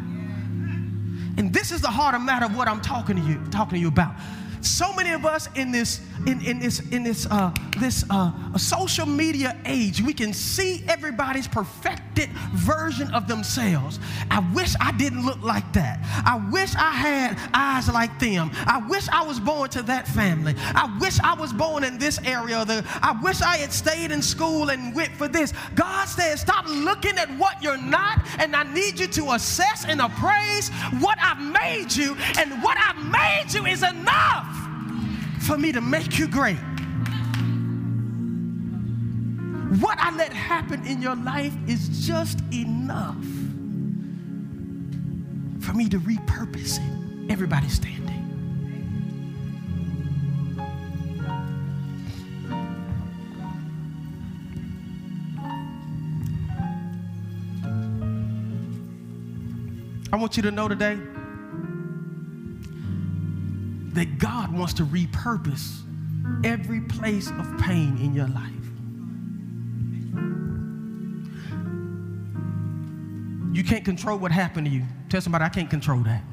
[1.40, 3.88] And this is the harder matter of what I'm talking to you, talking to you
[3.88, 4.14] about.
[4.60, 9.06] So many of us in this in, in this in this uh, this uh, social
[9.06, 14.00] media age, we can see everybody's perfected version of themselves.
[14.30, 16.00] I wish I didn't look like that.
[16.26, 18.52] I wish I had eyes like them.
[18.66, 20.56] I wish I was born to that family.
[20.58, 22.66] I wish I was born in this area.
[22.66, 25.54] The, I wish I had stayed in school and went for this.
[25.76, 30.02] God says, stop looking at what you're not, and I need you to assess and
[30.02, 34.59] appraise what I've made you, and what I've made you is enough
[35.50, 36.60] for me to make you great.
[39.82, 43.16] What I let happen in your life is just enough
[45.60, 47.32] for me to repurpose it.
[47.32, 48.06] Everybody standing.
[60.14, 61.00] I want you to know today
[63.94, 65.82] that God wants to repurpose
[66.44, 68.54] every place of pain in your life.
[73.52, 74.84] You can't control what happened to you.
[75.10, 76.24] Tell somebody, I can't control that.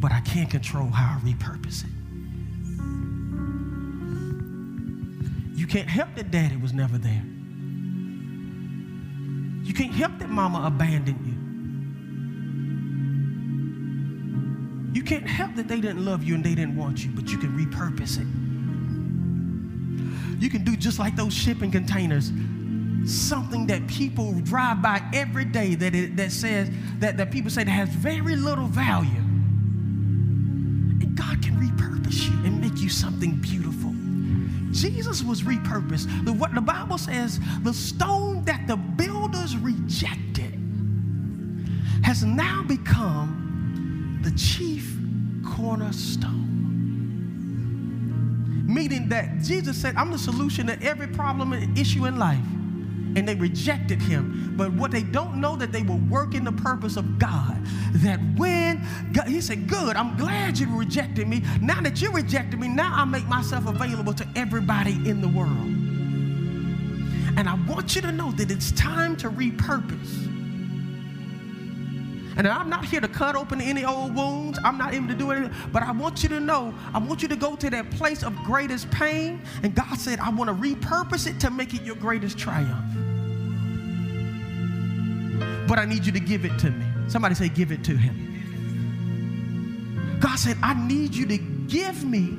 [0.00, 1.90] But I can't control how I repurpose it.
[5.58, 7.24] You can't help that daddy was never there.
[9.64, 11.45] You can't help that mama abandoned you.
[14.96, 17.36] You can't help that they didn't love you and they didn't want you, but you
[17.36, 18.26] can repurpose it.
[20.42, 22.32] You can do just like those shipping containers,
[23.04, 27.64] something that people drive by every day that, it, that says, that, that people say
[27.64, 29.20] that has very little value.
[31.02, 33.92] And God can repurpose you and make you something beautiful.
[34.72, 36.24] Jesus was repurposed.
[36.24, 40.58] The, what the Bible says, the stone that the builders rejected
[42.02, 43.42] has now become
[44.26, 44.75] the chief
[45.56, 46.44] cornerstone.
[48.66, 52.44] Meaning that Jesus said, I'm the solution to every problem and issue in life.
[53.16, 54.54] And they rejected him.
[54.56, 57.56] But what they don't know that they were working the purpose of God.
[57.94, 61.42] That when God, he said, Good, I'm glad you rejected me.
[61.62, 65.48] Now that you rejected me, now I make myself available to everybody in the world.
[67.38, 70.35] And I want you to know that it's time to repurpose.
[72.36, 74.58] And I'm not here to cut open any old wounds.
[74.64, 75.54] I'm not even to do anything.
[75.72, 78.34] But I want you to know, I want you to go to that place of
[78.44, 79.40] greatest pain.
[79.62, 82.84] And God said, I want to repurpose it to make it your greatest triumph.
[85.66, 86.86] but I need you to give it to me.
[87.08, 88.22] Somebody say, Give it to him.
[90.20, 92.36] God said, I need you to give me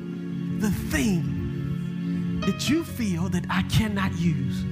[0.59, 4.63] the thing that you feel that I cannot use.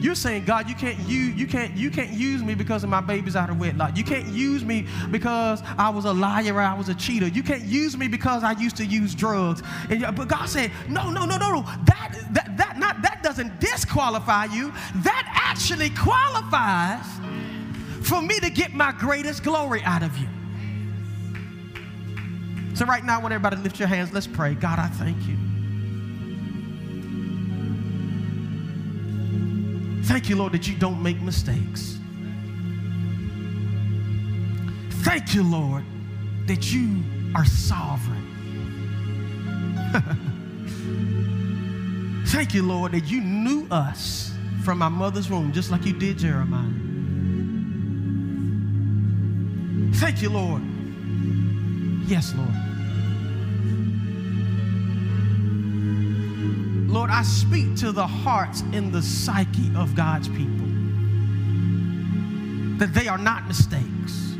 [0.00, 3.00] You're saying, God, you can't use you can't you can't use me because of my
[3.00, 3.96] baby's out of wedlock.
[3.96, 7.28] You can't use me because I was a liar I was a cheater.
[7.28, 9.62] You can't use me because I used to use drugs.
[9.88, 11.62] And, but God said, no, no, no, no, no.
[11.86, 14.72] That that that not that doesn't disqualify you.
[14.96, 17.06] That actually qualifies
[18.02, 20.28] for me to get my greatest glory out of you.
[22.74, 24.12] So right now, I want everybody to lift your hands.
[24.12, 24.54] Let's pray.
[24.54, 25.36] God, I thank you.
[30.14, 31.98] Thank you, Lord, that you don't make mistakes.
[35.02, 35.82] Thank you, Lord,
[36.46, 37.02] that you
[37.34, 38.22] are sovereign.
[42.28, 46.18] Thank you, Lord, that you knew us from our mother's womb, just like you did
[46.18, 46.62] Jeremiah.
[49.96, 50.62] Thank you, Lord.
[52.08, 52.73] Yes, Lord.
[56.94, 60.68] Lord, I speak to the hearts and the psyche of God's people
[62.78, 64.36] that they are not mistakes.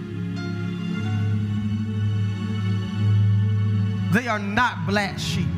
[4.12, 5.48] They are not black sheep.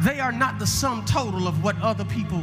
[0.00, 2.42] They are not the sum total of what other people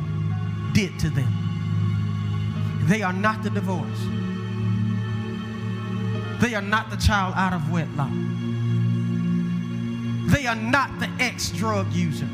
[0.74, 2.80] did to them.
[2.84, 4.00] They are not the divorce.
[6.42, 8.55] They are not the child out of wedlock.
[10.46, 12.28] They are not the ex drug user.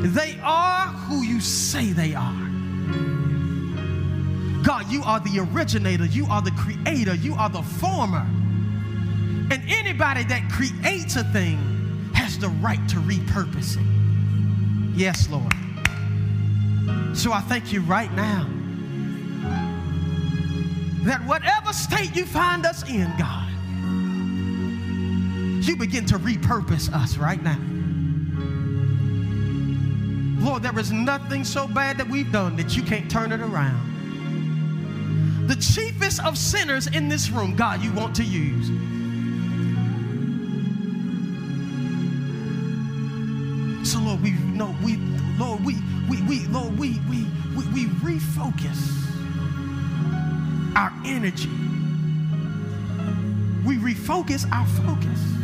[0.00, 2.50] They are who you say they are.
[4.64, 8.26] God, you are the originator, you are the creator, you are the former.
[9.52, 11.56] And anybody that creates a thing
[12.14, 14.98] has the right to repurpose it.
[14.98, 15.54] Yes, Lord.
[17.16, 18.44] So I thank you right now
[21.04, 23.39] that whatever state you find us in, God,
[25.68, 27.58] you begin to repurpose us right now.
[30.42, 33.88] Lord, there is nothing so bad that we've done that you can't turn it around.
[35.48, 38.68] The chiefest of sinners in this room, God, you want to use.
[43.90, 44.96] So Lord, we know we
[45.36, 45.76] Lord, we
[46.08, 48.96] we we Lord, we we we, we refocus
[50.74, 51.50] our energy.
[53.66, 55.39] We refocus our focus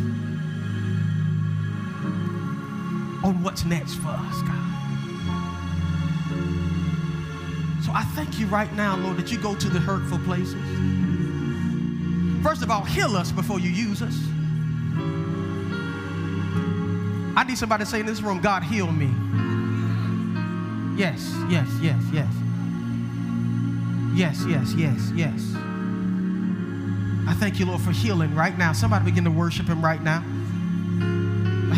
[3.27, 4.53] on what's next for us, God.
[7.83, 10.55] So I thank you right now, Lord, that you go to the hurtful places.
[12.41, 14.17] First of all, heal us before you use us.
[17.35, 19.09] I need somebody to say in this room, God, heal me.
[20.97, 22.33] Yes, yes, yes, yes.
[24.15, 25.53] Yes, yes, yes, yes.
[27.27, 28.71] I thank you, Lord, for healing right now.
[28.71, 30.23] Somebody begin to worship Him right now.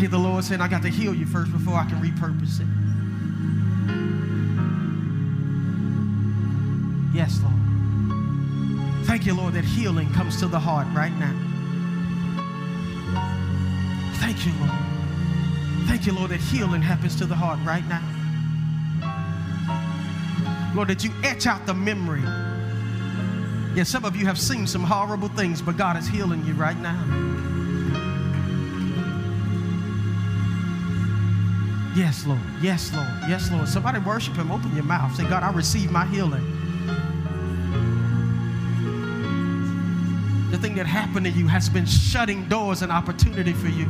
[0.00, 2.66] Hear the Lord saying, I got to heal you first before I can repurpose it.
[7.14, 9.04] Yes, Lord.
[9.04, 11.34] Thank you, Lord, that healing comes to the heart right now.
[14.20, 14.72] Thank you, Lord.
[15.86, 18.02] Thank you, Lord, that healing happens to the heart right now.
[20.74, 22.22] Lord, that you etch out the memory.
[23.76, 26.78] Yes, some of you have seen some horrible things, but God is healing you right
[26.78, 27.59] now.
[32.00, 32.40] Yes, Lord.
[32.62, 33.08] Yes, Lord.
[33.28, 33.68] Yes, Lord.
[33.68, 34.50] Somebody worship Him.
[34.50, 35.14] Open your mouth.
[35.14, 36.40] Say, God, I receive my healing.
[40.50, 43.84] The thing that happened to you has been shutting doors and opportunity for you.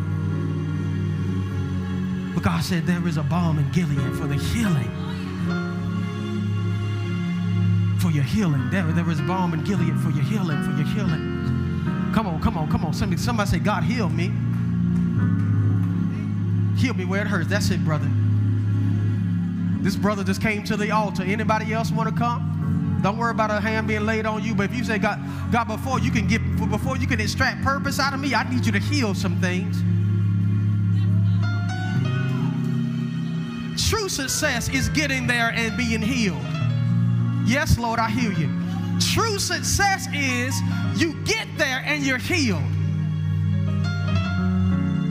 [2.35, 4.91] But God said, There is a balm in Gilead for the healing.
[8.01, 8.71] For your healing.
[8.71, 12.11] There, there is balm in Gilead for your healing, for your healing.
[12.13, 12.93] Come on, come on, come on.
[12.93, 14.33] Somebody, somebody say, God, heal me.
[16.81, 17.49] Heal me where it hurts.
[17.49, 18.09] That's it, brother.
[19.83, 21.23] This brother just came to the altar.
[21.23, 23.01] Anybody else want to come?
[23.03, 24.55] Don't worry about a hand being laid on you.
[24.55, 25.21] But if you say, God,
[25.53, 28.65] God, before you can get, before you can extract purpose out of me, I need
[28.65, 29.77] you to heal some things.
[33.91, 36.45] True success is getting there and being healed.
[37.45, 38.49] Yes, Lord, I hear you.
[39.13, 40.55] True success is
[40.97, 42.63] you get there and you're healed.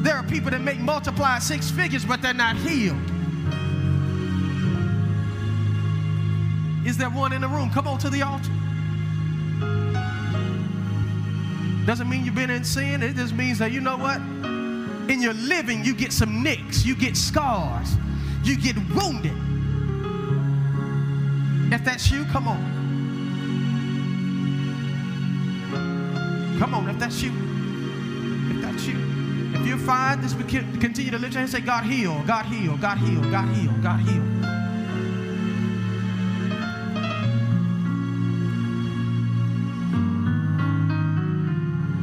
[0.01, 2.97] There are people that make multiply six figures, but they're not healed.
[6.85, 7.69] Is there one in the room?
[7.69, 8.49] Come on to the altar.
[11.85, 13.03] Doesn't mean you've been in sin.
[13.03, 14.17] It just means that you know what?
[15.09, 17.95] In your living, you get some nicks, you get scars,
[18.43, 19.33] you get wounded.
[21.73, 22.79] If that's you, come on.
[26.59, 27.31] Come on, if that's you.
[28.55, 29.18] If that's you.
[29.59, 30.49] If you find this, just
[30.79, 33.71] continue to lift your hand and say, God heal, God heal, God heal, God heal,
[33.83, 34.23] God heal.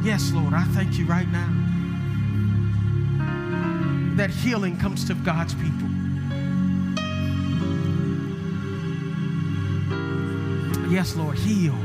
[0.03, 1.67] Yes, Lord, I thank you right now
[4.17, 5.87] that healing comes to God's people.
[10.89, 11.75] Yes, Lord, heal.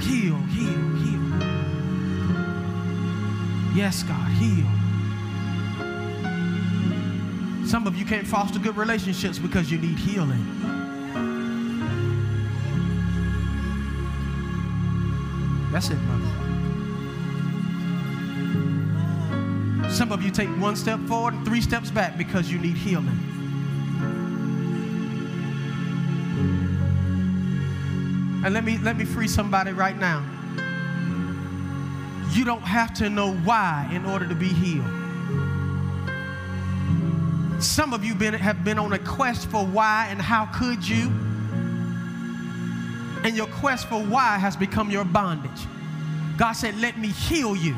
[0.00, 1.22] Heal, heal, heal.
[3.74, 4.66] Yes, God, heal.
[7.66, 10.44] Some of you can't foster good relationships because you need healing.
[15.72, 16.46] That's it, mother.
[19.90, 23.35] Some of you take one step forward and three steps back because you need healing.
[28.46, 30.24] And let me let me free somebody right now.
[32.30, 34.86] You don't have to know why in order to be healed.
[37.60, 41.10] Some of you been, have been on a quest for why and how could you.
[43.24, 45.66] And your quest for why has become your bondage.
[46.36, 47.74] God said, Let me heal you.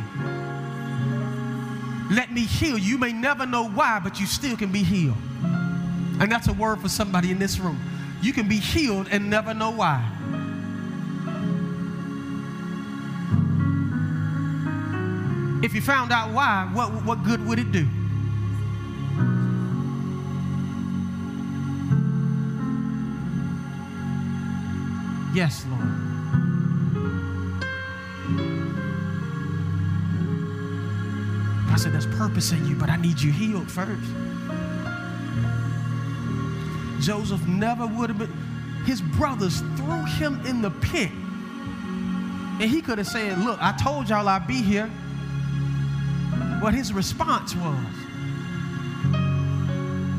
[2.11, 2.93] Let me heal you.
[2.93, 5.17] You may never know why, but you still can be healed.
[6.21, 7.81] And that's a word for somebody in this room.
[8.21, 10.18] You can be healed and never know why.
[15.61, 17.87] If you found out why, what, what good would it do?
[25.35, 25.83] Yes, Lord.
[31.71, 34.01] I said, There's purpose in you, but I need you healed first.
[37.01, 38.33] Joseph never would have been,
[38.85, 41.11] his brothers threw him in the pit.
[42.61, 44.89] And he could have said, Look, I told y'all I'd be here
[46.61, 47.87] what his response was.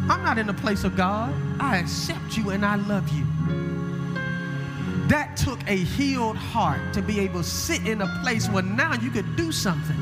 [0.10, 1.34] I'm not in the place of God.
[1.60, 3.26] I accept you and I love you.
[5.08, 8.94] That took a healed heart to be able to sit in a place where now
[9.02, 9.98] you could do something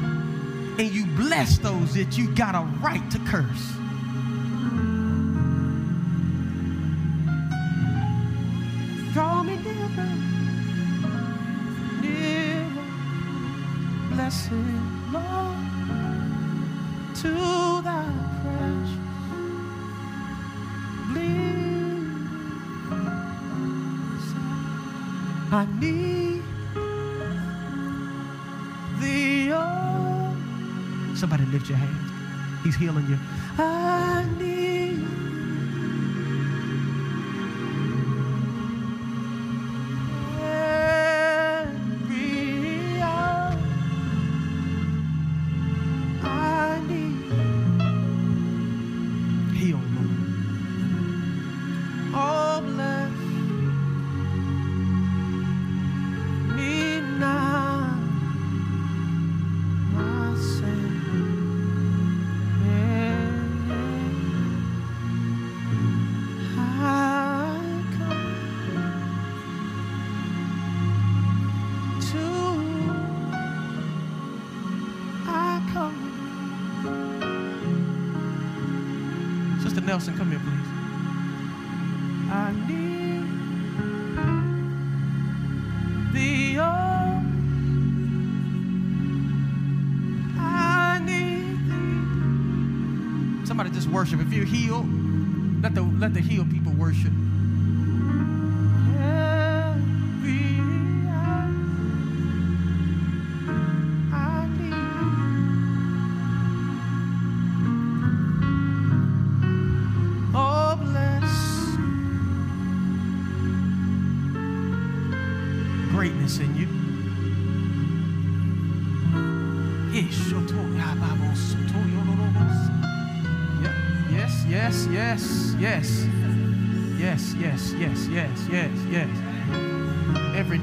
[0.79, 3.73] and you bless those that you got a right to curse.
[9.13, 10.07] Draw me nearer,
[12.01, 12.83] nearer,
[14.11, 14.96] blessed
[25.49, 26.41] I need
[28.99, 29.51] thee.
[29.53, 30.35] Oh.
[31.15, 32.11] Somebody lift your hands.
[32.63, 33.17] He's healing you.
[33.57, 34.46] I need.
[93.97, 94.19] Worship.
[94.19, 94.85] If you're healed,
[95.63, 97.11] let the let the healed people worship.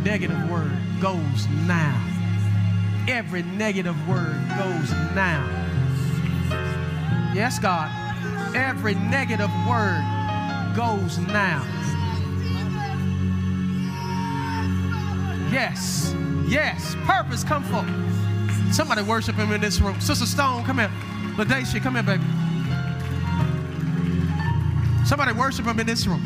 [0.05, 1.99] Negative word goes now.
[3.09, 5.49] Every negative word goes now.
[7.35, 7.91] Yes, God.
[8.55, 10.05] Every negative word
[10.77, 11.67] goes now.
[15.51, 16.15] Yes,
[16.47, 16.95] yes.
[17.07, 18.75] Purpose come forth.
[18.75, 20.01] Somebody worship him in this room.
[20.01, 20.91] Sister Stone, come here.
[21.37, 22.25] LaDacia, come here, baby.
[25.07, 26.21] Somebody worship him in this room.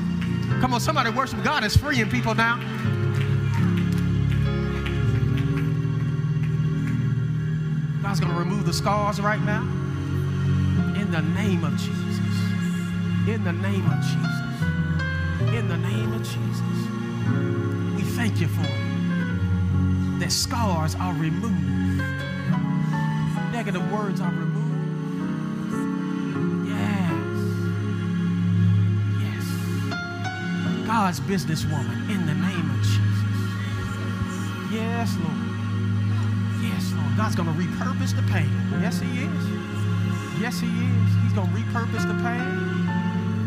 [0.60, 1.42] Come on, somebody worship.
[1.44, 2.58] God is freeing people now.
[8.68, 9.62] The scars right now.
[11.00, 12.18] In the name of Jesus.
[13.26, 14.60] In the name of Jesus.
[15.56, 16.60] In the name of Jesus.
[17.96, 20.20] We thank you for it.
[20.20, 22.02] That scars are removed.
[23.52, 24.68] Negative words are removed.
[26.68, 27.10] Yes.
[29.24, 30.86] Yes.
[30.86, 33.40] God's businesswoman in the name of Jesus.
[34.70, 35.47] Yes, Lord.
[37.18, 38.48] God's going to repurpose the pain.
[38.80, 39.48] Yes, He is.
[40.40, 41.14] Yes, He is.
[41.24, 42.46] He's going to repurpose the pain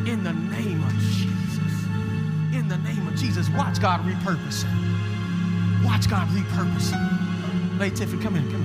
[0.06, 1.86] in the name of Jesus.
[2.54, 3.48] In the name of Jesus.
[3.52, 4.70] Watch God repurpose it.
[5.86, 7.80] Watch God repurpose it.
[7.80, 8.62] Lady Tiffany, come in, come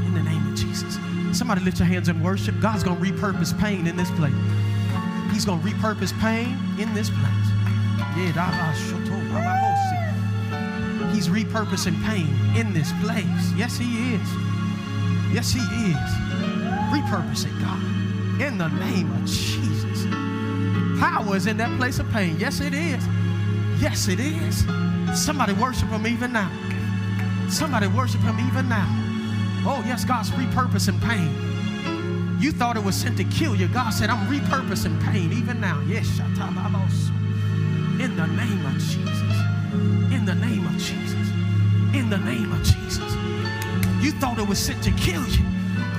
[0.00, 0.06] in.
[0.06, 0.96] In the name of Jesus.
[1.36, 2.58] Somebody lift your hands and worship.
[2.62, 4.32] God's going to repurpose pain in this place.
[5.32, 7.28] He's going to repurpose pain in this place.
[11.18, 13.52] He's repurposing pain in this place.
[13.56, 14.28] Yes, He is.
[15.34, 16.10] Yes, He is.
[16.94, 17.82] Repurpose it, God.
[18.40, 20.06] In the name of Jesus.
[21.00, 22.36] Power is in that place of pain.
[22.38, 23.04] Yes, it is.
[23.82, 24.64] Yes, it is.
[25.12, 26.52] Somebody worship Him even now.
[27.50, 28.86] Somebody worship Him even now.
[29.66, 32.38] Oh, yes, God's repurposing pain.
[32.40, 33.66] You thought it was sent to kill you.
[33.66, 35.82] God said, I'm repurposing pain even now.
[35.88, 36.20] Yes,
[38.00, 39.37] in the name of Jesus.
[40.12, 41.28] In the name of Jesus.
[41.94, 43.12] In the name of Jesus.
[44.02, 45.44] You thought it was sent to kill you.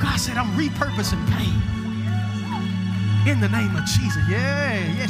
[0.01, 1.61] God said, I'm repurposing pain.
[3.27, 4.23] In the name of Jesus.
[4.29, 5.03] Yeah.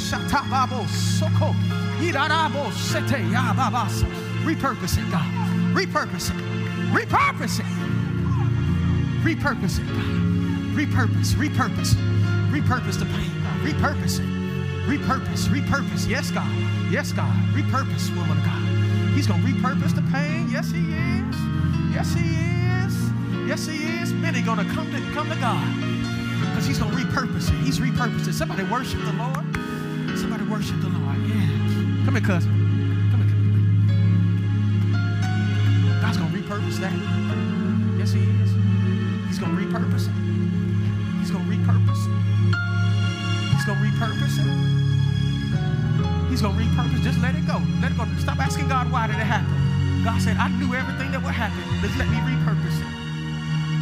[4.43, 5.29] Repurpose it, God.
[5.75, 6.37] Repurpose it.
[6.93, 7.89] Repurpose it.
[9.23, 10.29] Repurpose God.
[10.79, 11.93] Repurpose, repurpose,
[12.49, 13.59] repurpose the pain, God.
[13.61, 14.28] Repurpose.
[14.89, 16.07] Repurpose, repurpose.
[16.09, 16.49] Yes, God.
[16.89, 17.31] Yes, God.
[17.53, 18.59] Repurpose, woman of God.
[19.13, 20.49] He's going to repurpose the pain.
[20.49, 21.35] Yes, He is.
[21.93, 23.11] Yes, He is.
[23.47, 24.11] Yes, He is.
[24.13, 25.63] Many going to come to come to God
[26.41, 27.53] because He's going to repurpose it.
[27.63, 28.33] He's repurposed it.
[28.33, 29.45] Somebody worship the Lord.
[30.17, 31.17] Somebody worship the Lord.
[31.17, 31.45] Yeah.
[32.05, 32.51] Come here, cousin.
[33.11, 33.29] Come here.
[33.37, 33.53] Come
[35.85, 36.01] here.
[36.01, 36.93] God's going to repurpose that.
[37.99, 38.51] Yes, He is.
[39.27, 40.13] He's going to repurpose it.
[41.19, 42.13] He's going to repurpose it.
[43.59, 44.47] He's going to repurpose it.
[46.29, 47.03] He's going to repurpose.
[47.03, 47.59] Just let it go.
[47.81, 48.07] Let it go.
[48.17, 49.51] Stop asking God why did it happen.
[50.05, 51.59] God said, I knew everything that would happen.
[51.83, 52.87] Just let me repurpose it.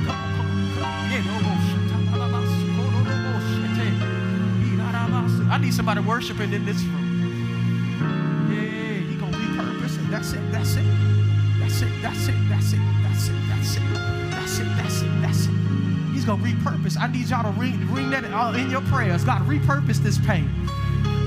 [0.09, 1.11] Come on, come on, come on.
[1.13, 1.37] Yeah, no
[5.49, 8.49] I need somebody worshiping in this room.
[8.51, 10.09] Yeah, He's gonna repurpose it.
[10.09, 10.51] That's it.
[10.51, 10.85] That's it.
[11.59, 12.01] That's it.
[12.01, 12.33] That's it.
[12.49, 12.79] That's it.
[12.99, 13.33] That's it.
[13.47, 13.81] That's it.
[14.31, 14.65] That's it.
[14.65, 15.21] That's it.
[15.21, 15.66] That's it.
[16.27, 16.99] Going to repurpose.
[16.99, 18.25] I need y'all to ring, ring that
[18.55, 19.23] in your prayers.
[19.23, 20.49] God, repurpose this pain.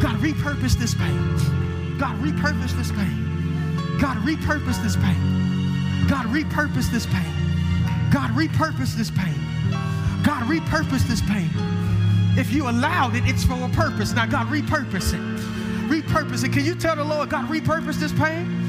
[0.03, 1.97] God, repurpose this pain.
[1.99, 3.97] God, repurpose this pain.
[3.99, 6.07] God, repurpose this pain.
[6.07, 7.33] God, repurpose this pain.
[8.13, 9.35] God, repurpose this pain.
[10.23, 11.49] God, repurpose this pain.
[12.37, 14.13] If you allowed it, it's for a purpose.
[14.13, 15.21] Now, God, repurpose it.
[15.89, 16.53] Repurpose it.
[16.53, 18.60] Can you tell the Lord, God, repurpose this pain?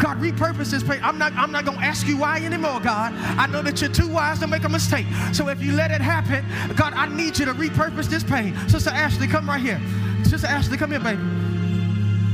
[0.00, 1.00] God, repurpose this pain.
[1.02, 3.12] I'm not, I'm not going to ask you why anymore, God.
[3.14, 5.06] I know that you're too wise to make a mistake.
[5.32, 6.44] So if you let it happen,
[6.76, 8.56] God, I need you to repurpose this pain.
[8.68, 9.80] Sister Ashley, come right here.
[10.24, 11.22] Sister Ashley, come here, baby.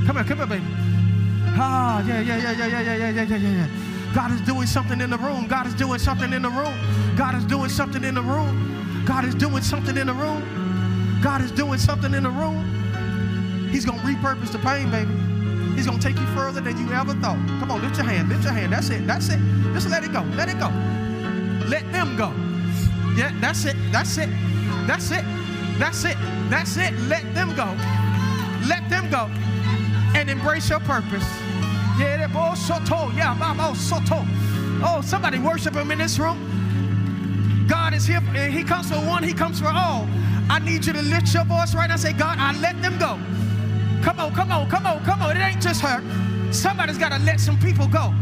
[0.06, 0.64] Come here, come here, baby.
[1.52, 4.14] Ah, yeah, yeah, yeah, yeah, yeah, yeah, yeah, yeah, yeah, yeah.
[4.14, 5.46] God is doing something in the room.
[5.46, 6.74] God is doing something in the room.
[7.16, 9.04] God is doing something in the room.
[9.04, 11.20] God is doing something in the room.
[11.22, 13.68] God is doing something in the room.
[13.70, 15.29] He's going to repurpose the pain, baby.
[15.80, 17.38] He's going to take you further than you ever thought.
[17.58, 18.70] Come on, lift your hand, lift your hand.
[18.70, 19.38] That's it, that's it.
[19.72, 20.68] Just let it go, let it go.
[21.70, 22.34] Let them go.
[23.16, 24.28] Yeah, that's it, that's it,
[24.86, 25.24] that's it,
[25.78, 26.18] that's it,
[26.50, 26.92] that's it.
[27.08, 27.64] Let them go.
[28.68, 29.24] Let them go
[30.14, 31.24] and embrace your purpose.
[31.98, 34.22] Yeah, that boy soto, yeah, babo soto.
[34.84, 37.64] Oh, somebody worship him in this room.
[37.66, 40.06] God is here, and He comes for one, He comes for all.
[40.50, 42.98] I need you to lift your voice right now and say, God, I let them
[42.98, 43.18] go.
[44.02, 45.36] Come on, come on, come on, come on.
[45.36, 46.02] It ain't just her.
[46.52, 48.14] Somebody's got to let some people go.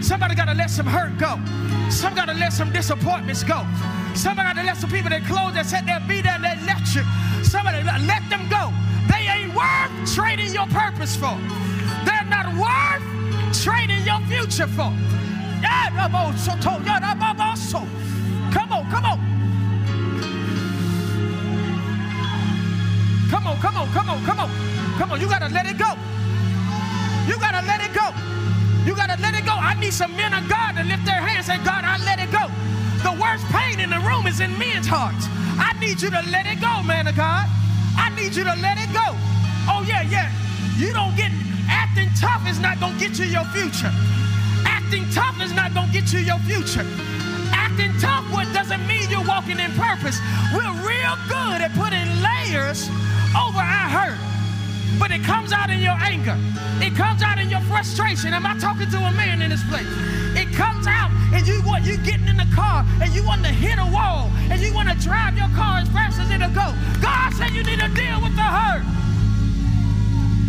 [0.00, 1.38] Somebody got to let some hurt go.
[1.90, 3.64] Some got to let some disappointments go.
[4.14, 6.56] Somebody got to let some people that close that said they'll be there and they
[6.66, 7.02] left you.
[7.42, 8.72] Somebody let them go.
[9.08, 11.34] They ain't worth trading your purpose for.
[12.04, 13.02] They're not worth
[13.62, 14.92] trading your future for.
[18.52, 19.18] Come on, come on.
[23.52, 24.50] On, come on, come on, come on.
[24.98, 25.92] Come on, you got to let it go.
[27.28, 28.08] You got to let it go.
[28.84, 29.52] You got to let it go.
[29.52, 32.18] I need some men of God to lift their hands and say, God, I let
[32.18, 32.48] it go.
[33.04, 35.26] The worst pain in the room is in men's hearts.
[35.58, 37.46] I need you to let it go, man of God.
[37.96, 39.14] I need you to let it go.
[39.68, 40.32] Oh, yeah, yeah.
[40.76, 41.30] You don't get
[41.68, 43.92] acting tough is not gonna get you your future.
[44.64, 46.86] Acting tough is not gonna get you your future.
[47.52, 50.18] Acting tough what doesn't mean you're walking in purpose.
[50.54, 52.88] We're real good at putting layers
[53.34, 54.20] over I hurt.
[54.98, 56.36] But it comes out in your anger.
[56.84, 58.32] It comes out in your frustration.
[58.34, 59.88] Am I talking to a man in this place?
[60.36, 63.50] It comes out and you want you getting in the car and you want to
[63.50, 66.74] hit a wall and you want to drive your car as fast as it'll go.
[67.00, 68.84] God said you need to deal with the hurt.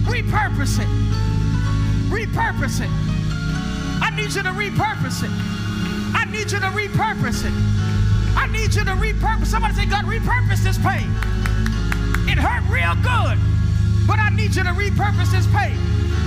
[0.06, 0.92] Repurpose it.
[2.12, 2.92] Repurpose it.
[4.04, 5.32] I need you to repurpose it.
[6.14, 7.54] I need you to repurpose it.
[8.36, 9.48] I need you to repurpose.
[9.48, 11.10] Somebody say, God, repurpose this pain.
[12.34, 13.38] It hurt real good,
[14.08, 15.78] but I need you to repurpose this pain.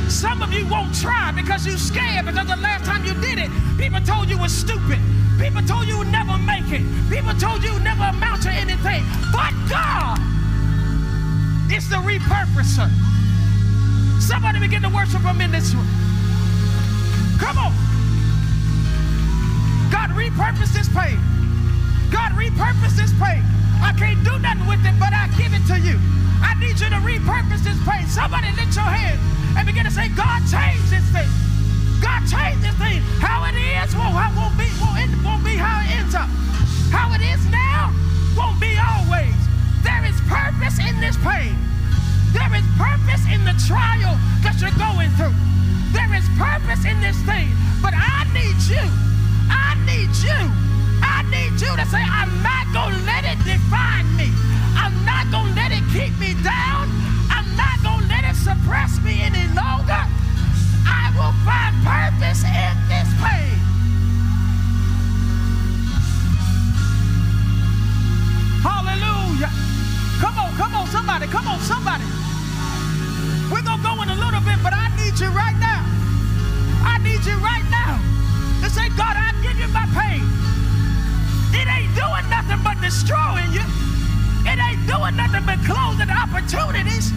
[0.09, 3.51] Some of you won't try because you're scared because the last time you did it,
[3.77, 5.03] people told you was stupid.
[5.43, 6.87] People told you would never make it.
[7.11, 9.03] People told you would never amount to anything.
[9.35, 10.23] But God
[11.75, 12.87] is the repurposer.
[14.23, 15.91] Somebody begin to worship him in this room.
[17.43, 17.75] Come on.
[19.91, 21.19] God repurpose this pain.
[22.15, 23.43] God repurpose this pain.
[23.83, 25.97] I can't do nothing with it, but I give it to you.
[26.43, 28.07] I need you to repurpose this pain.
[28.09, 29.19] Somebody lift your hand
[29.57, 31.29] and begin to say, God, change this thing.
[32.01, 33.01] God, change this thing.
[33.21, 36.29] How it is won't, won't, be, won't, won't be how it ends up.
[36.93, 37.93] How it is now
[38.37, 39.37] won't be always.
[39.81, 41.57] There is purpose in this pain.
[42.37, 44.15] There is purpose in the trial
[44.45, 45.35] that you're going through.
[45.97, 47.49] There is purpose in this thing.
[47.81, 48.85] But I need you.
[49.49, 50.66] I need you.
[51.03, 54.31] I need you to say, I'm not going to let it define me.
[54.77, 56.89] I'm not going to let it keep me down.
[57.31, 60.03] I'm not going to let it suppress me any longer.
[60.87, 63.57] I will find purpose in this pain.
[68.63, 69.51] Hallelujah.
[70.21, 72.05] Come on, come on, somebody, come on, somebody.
[73.51, 75.85] We're going to go in a little bit, but I need you right now.
[76.83, 78.01] I need you right now
[78.63, 80.36] to say, God, I give you my pain.
[81.53, 83.65] It ain't doing nothing but destroying you.
[84.47, 87.13] It ain't doing nothing but closing opportunities.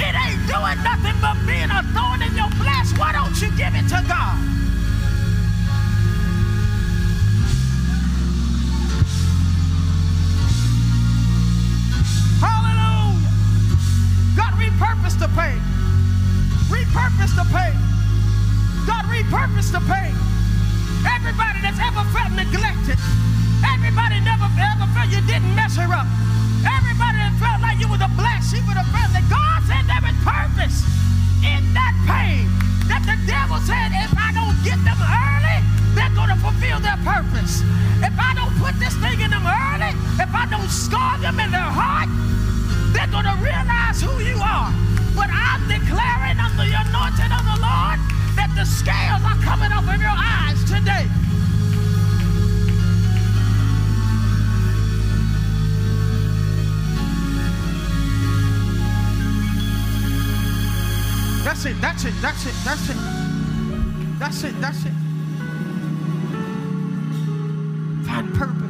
[0.00, 2.96] It ain't doing nothing but being a thorn in your flesh.
[2.98, 4.36] Why don't you give it to God?
[12.40, 13.32] Hallelujah.
[14.36, 15.60] God repurpose the pain.
[16.72, 17.76] Repurpose the pain.
[18.86, 20.29] God repurpose the pain.
[21.06, 22.98] Everybody that's ever felt neglected,
[23.64, 26.08] everybody never ever felt you didn't measure up.
[26.60, 29.24] Everybody that felt like you was a black sheep of the family.
[29.32, 30.84] God said is purpose
[31.40, 32.50] in that pain.
[32.90, 35.58] That the devil said, if I don't get them early,
[35.96, 37.62] they're going to fulfill their purpose.
[38.02, 41.50] If I don't put this thing in them early, if I don't scar them in
[41.54, 42.10] their heart,
[42.92, 44.68] they're going to realize who you are.
[45.14, 48.09] But I'm declaring under the anointing of the Lord that
[48.60, 51.06] the scales are coming off of your eyes today.
[61.42, 62.96] That's it, that's it, that's it, that's it.
[64.18, 64.92] That's it, that's it.
[68.04, 68.69] Find purpose.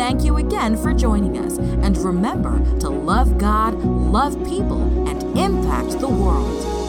[0.00, 6.00] thank you again for joining us and remember to love God, love people, and impact
[6.00, 6.79] the world.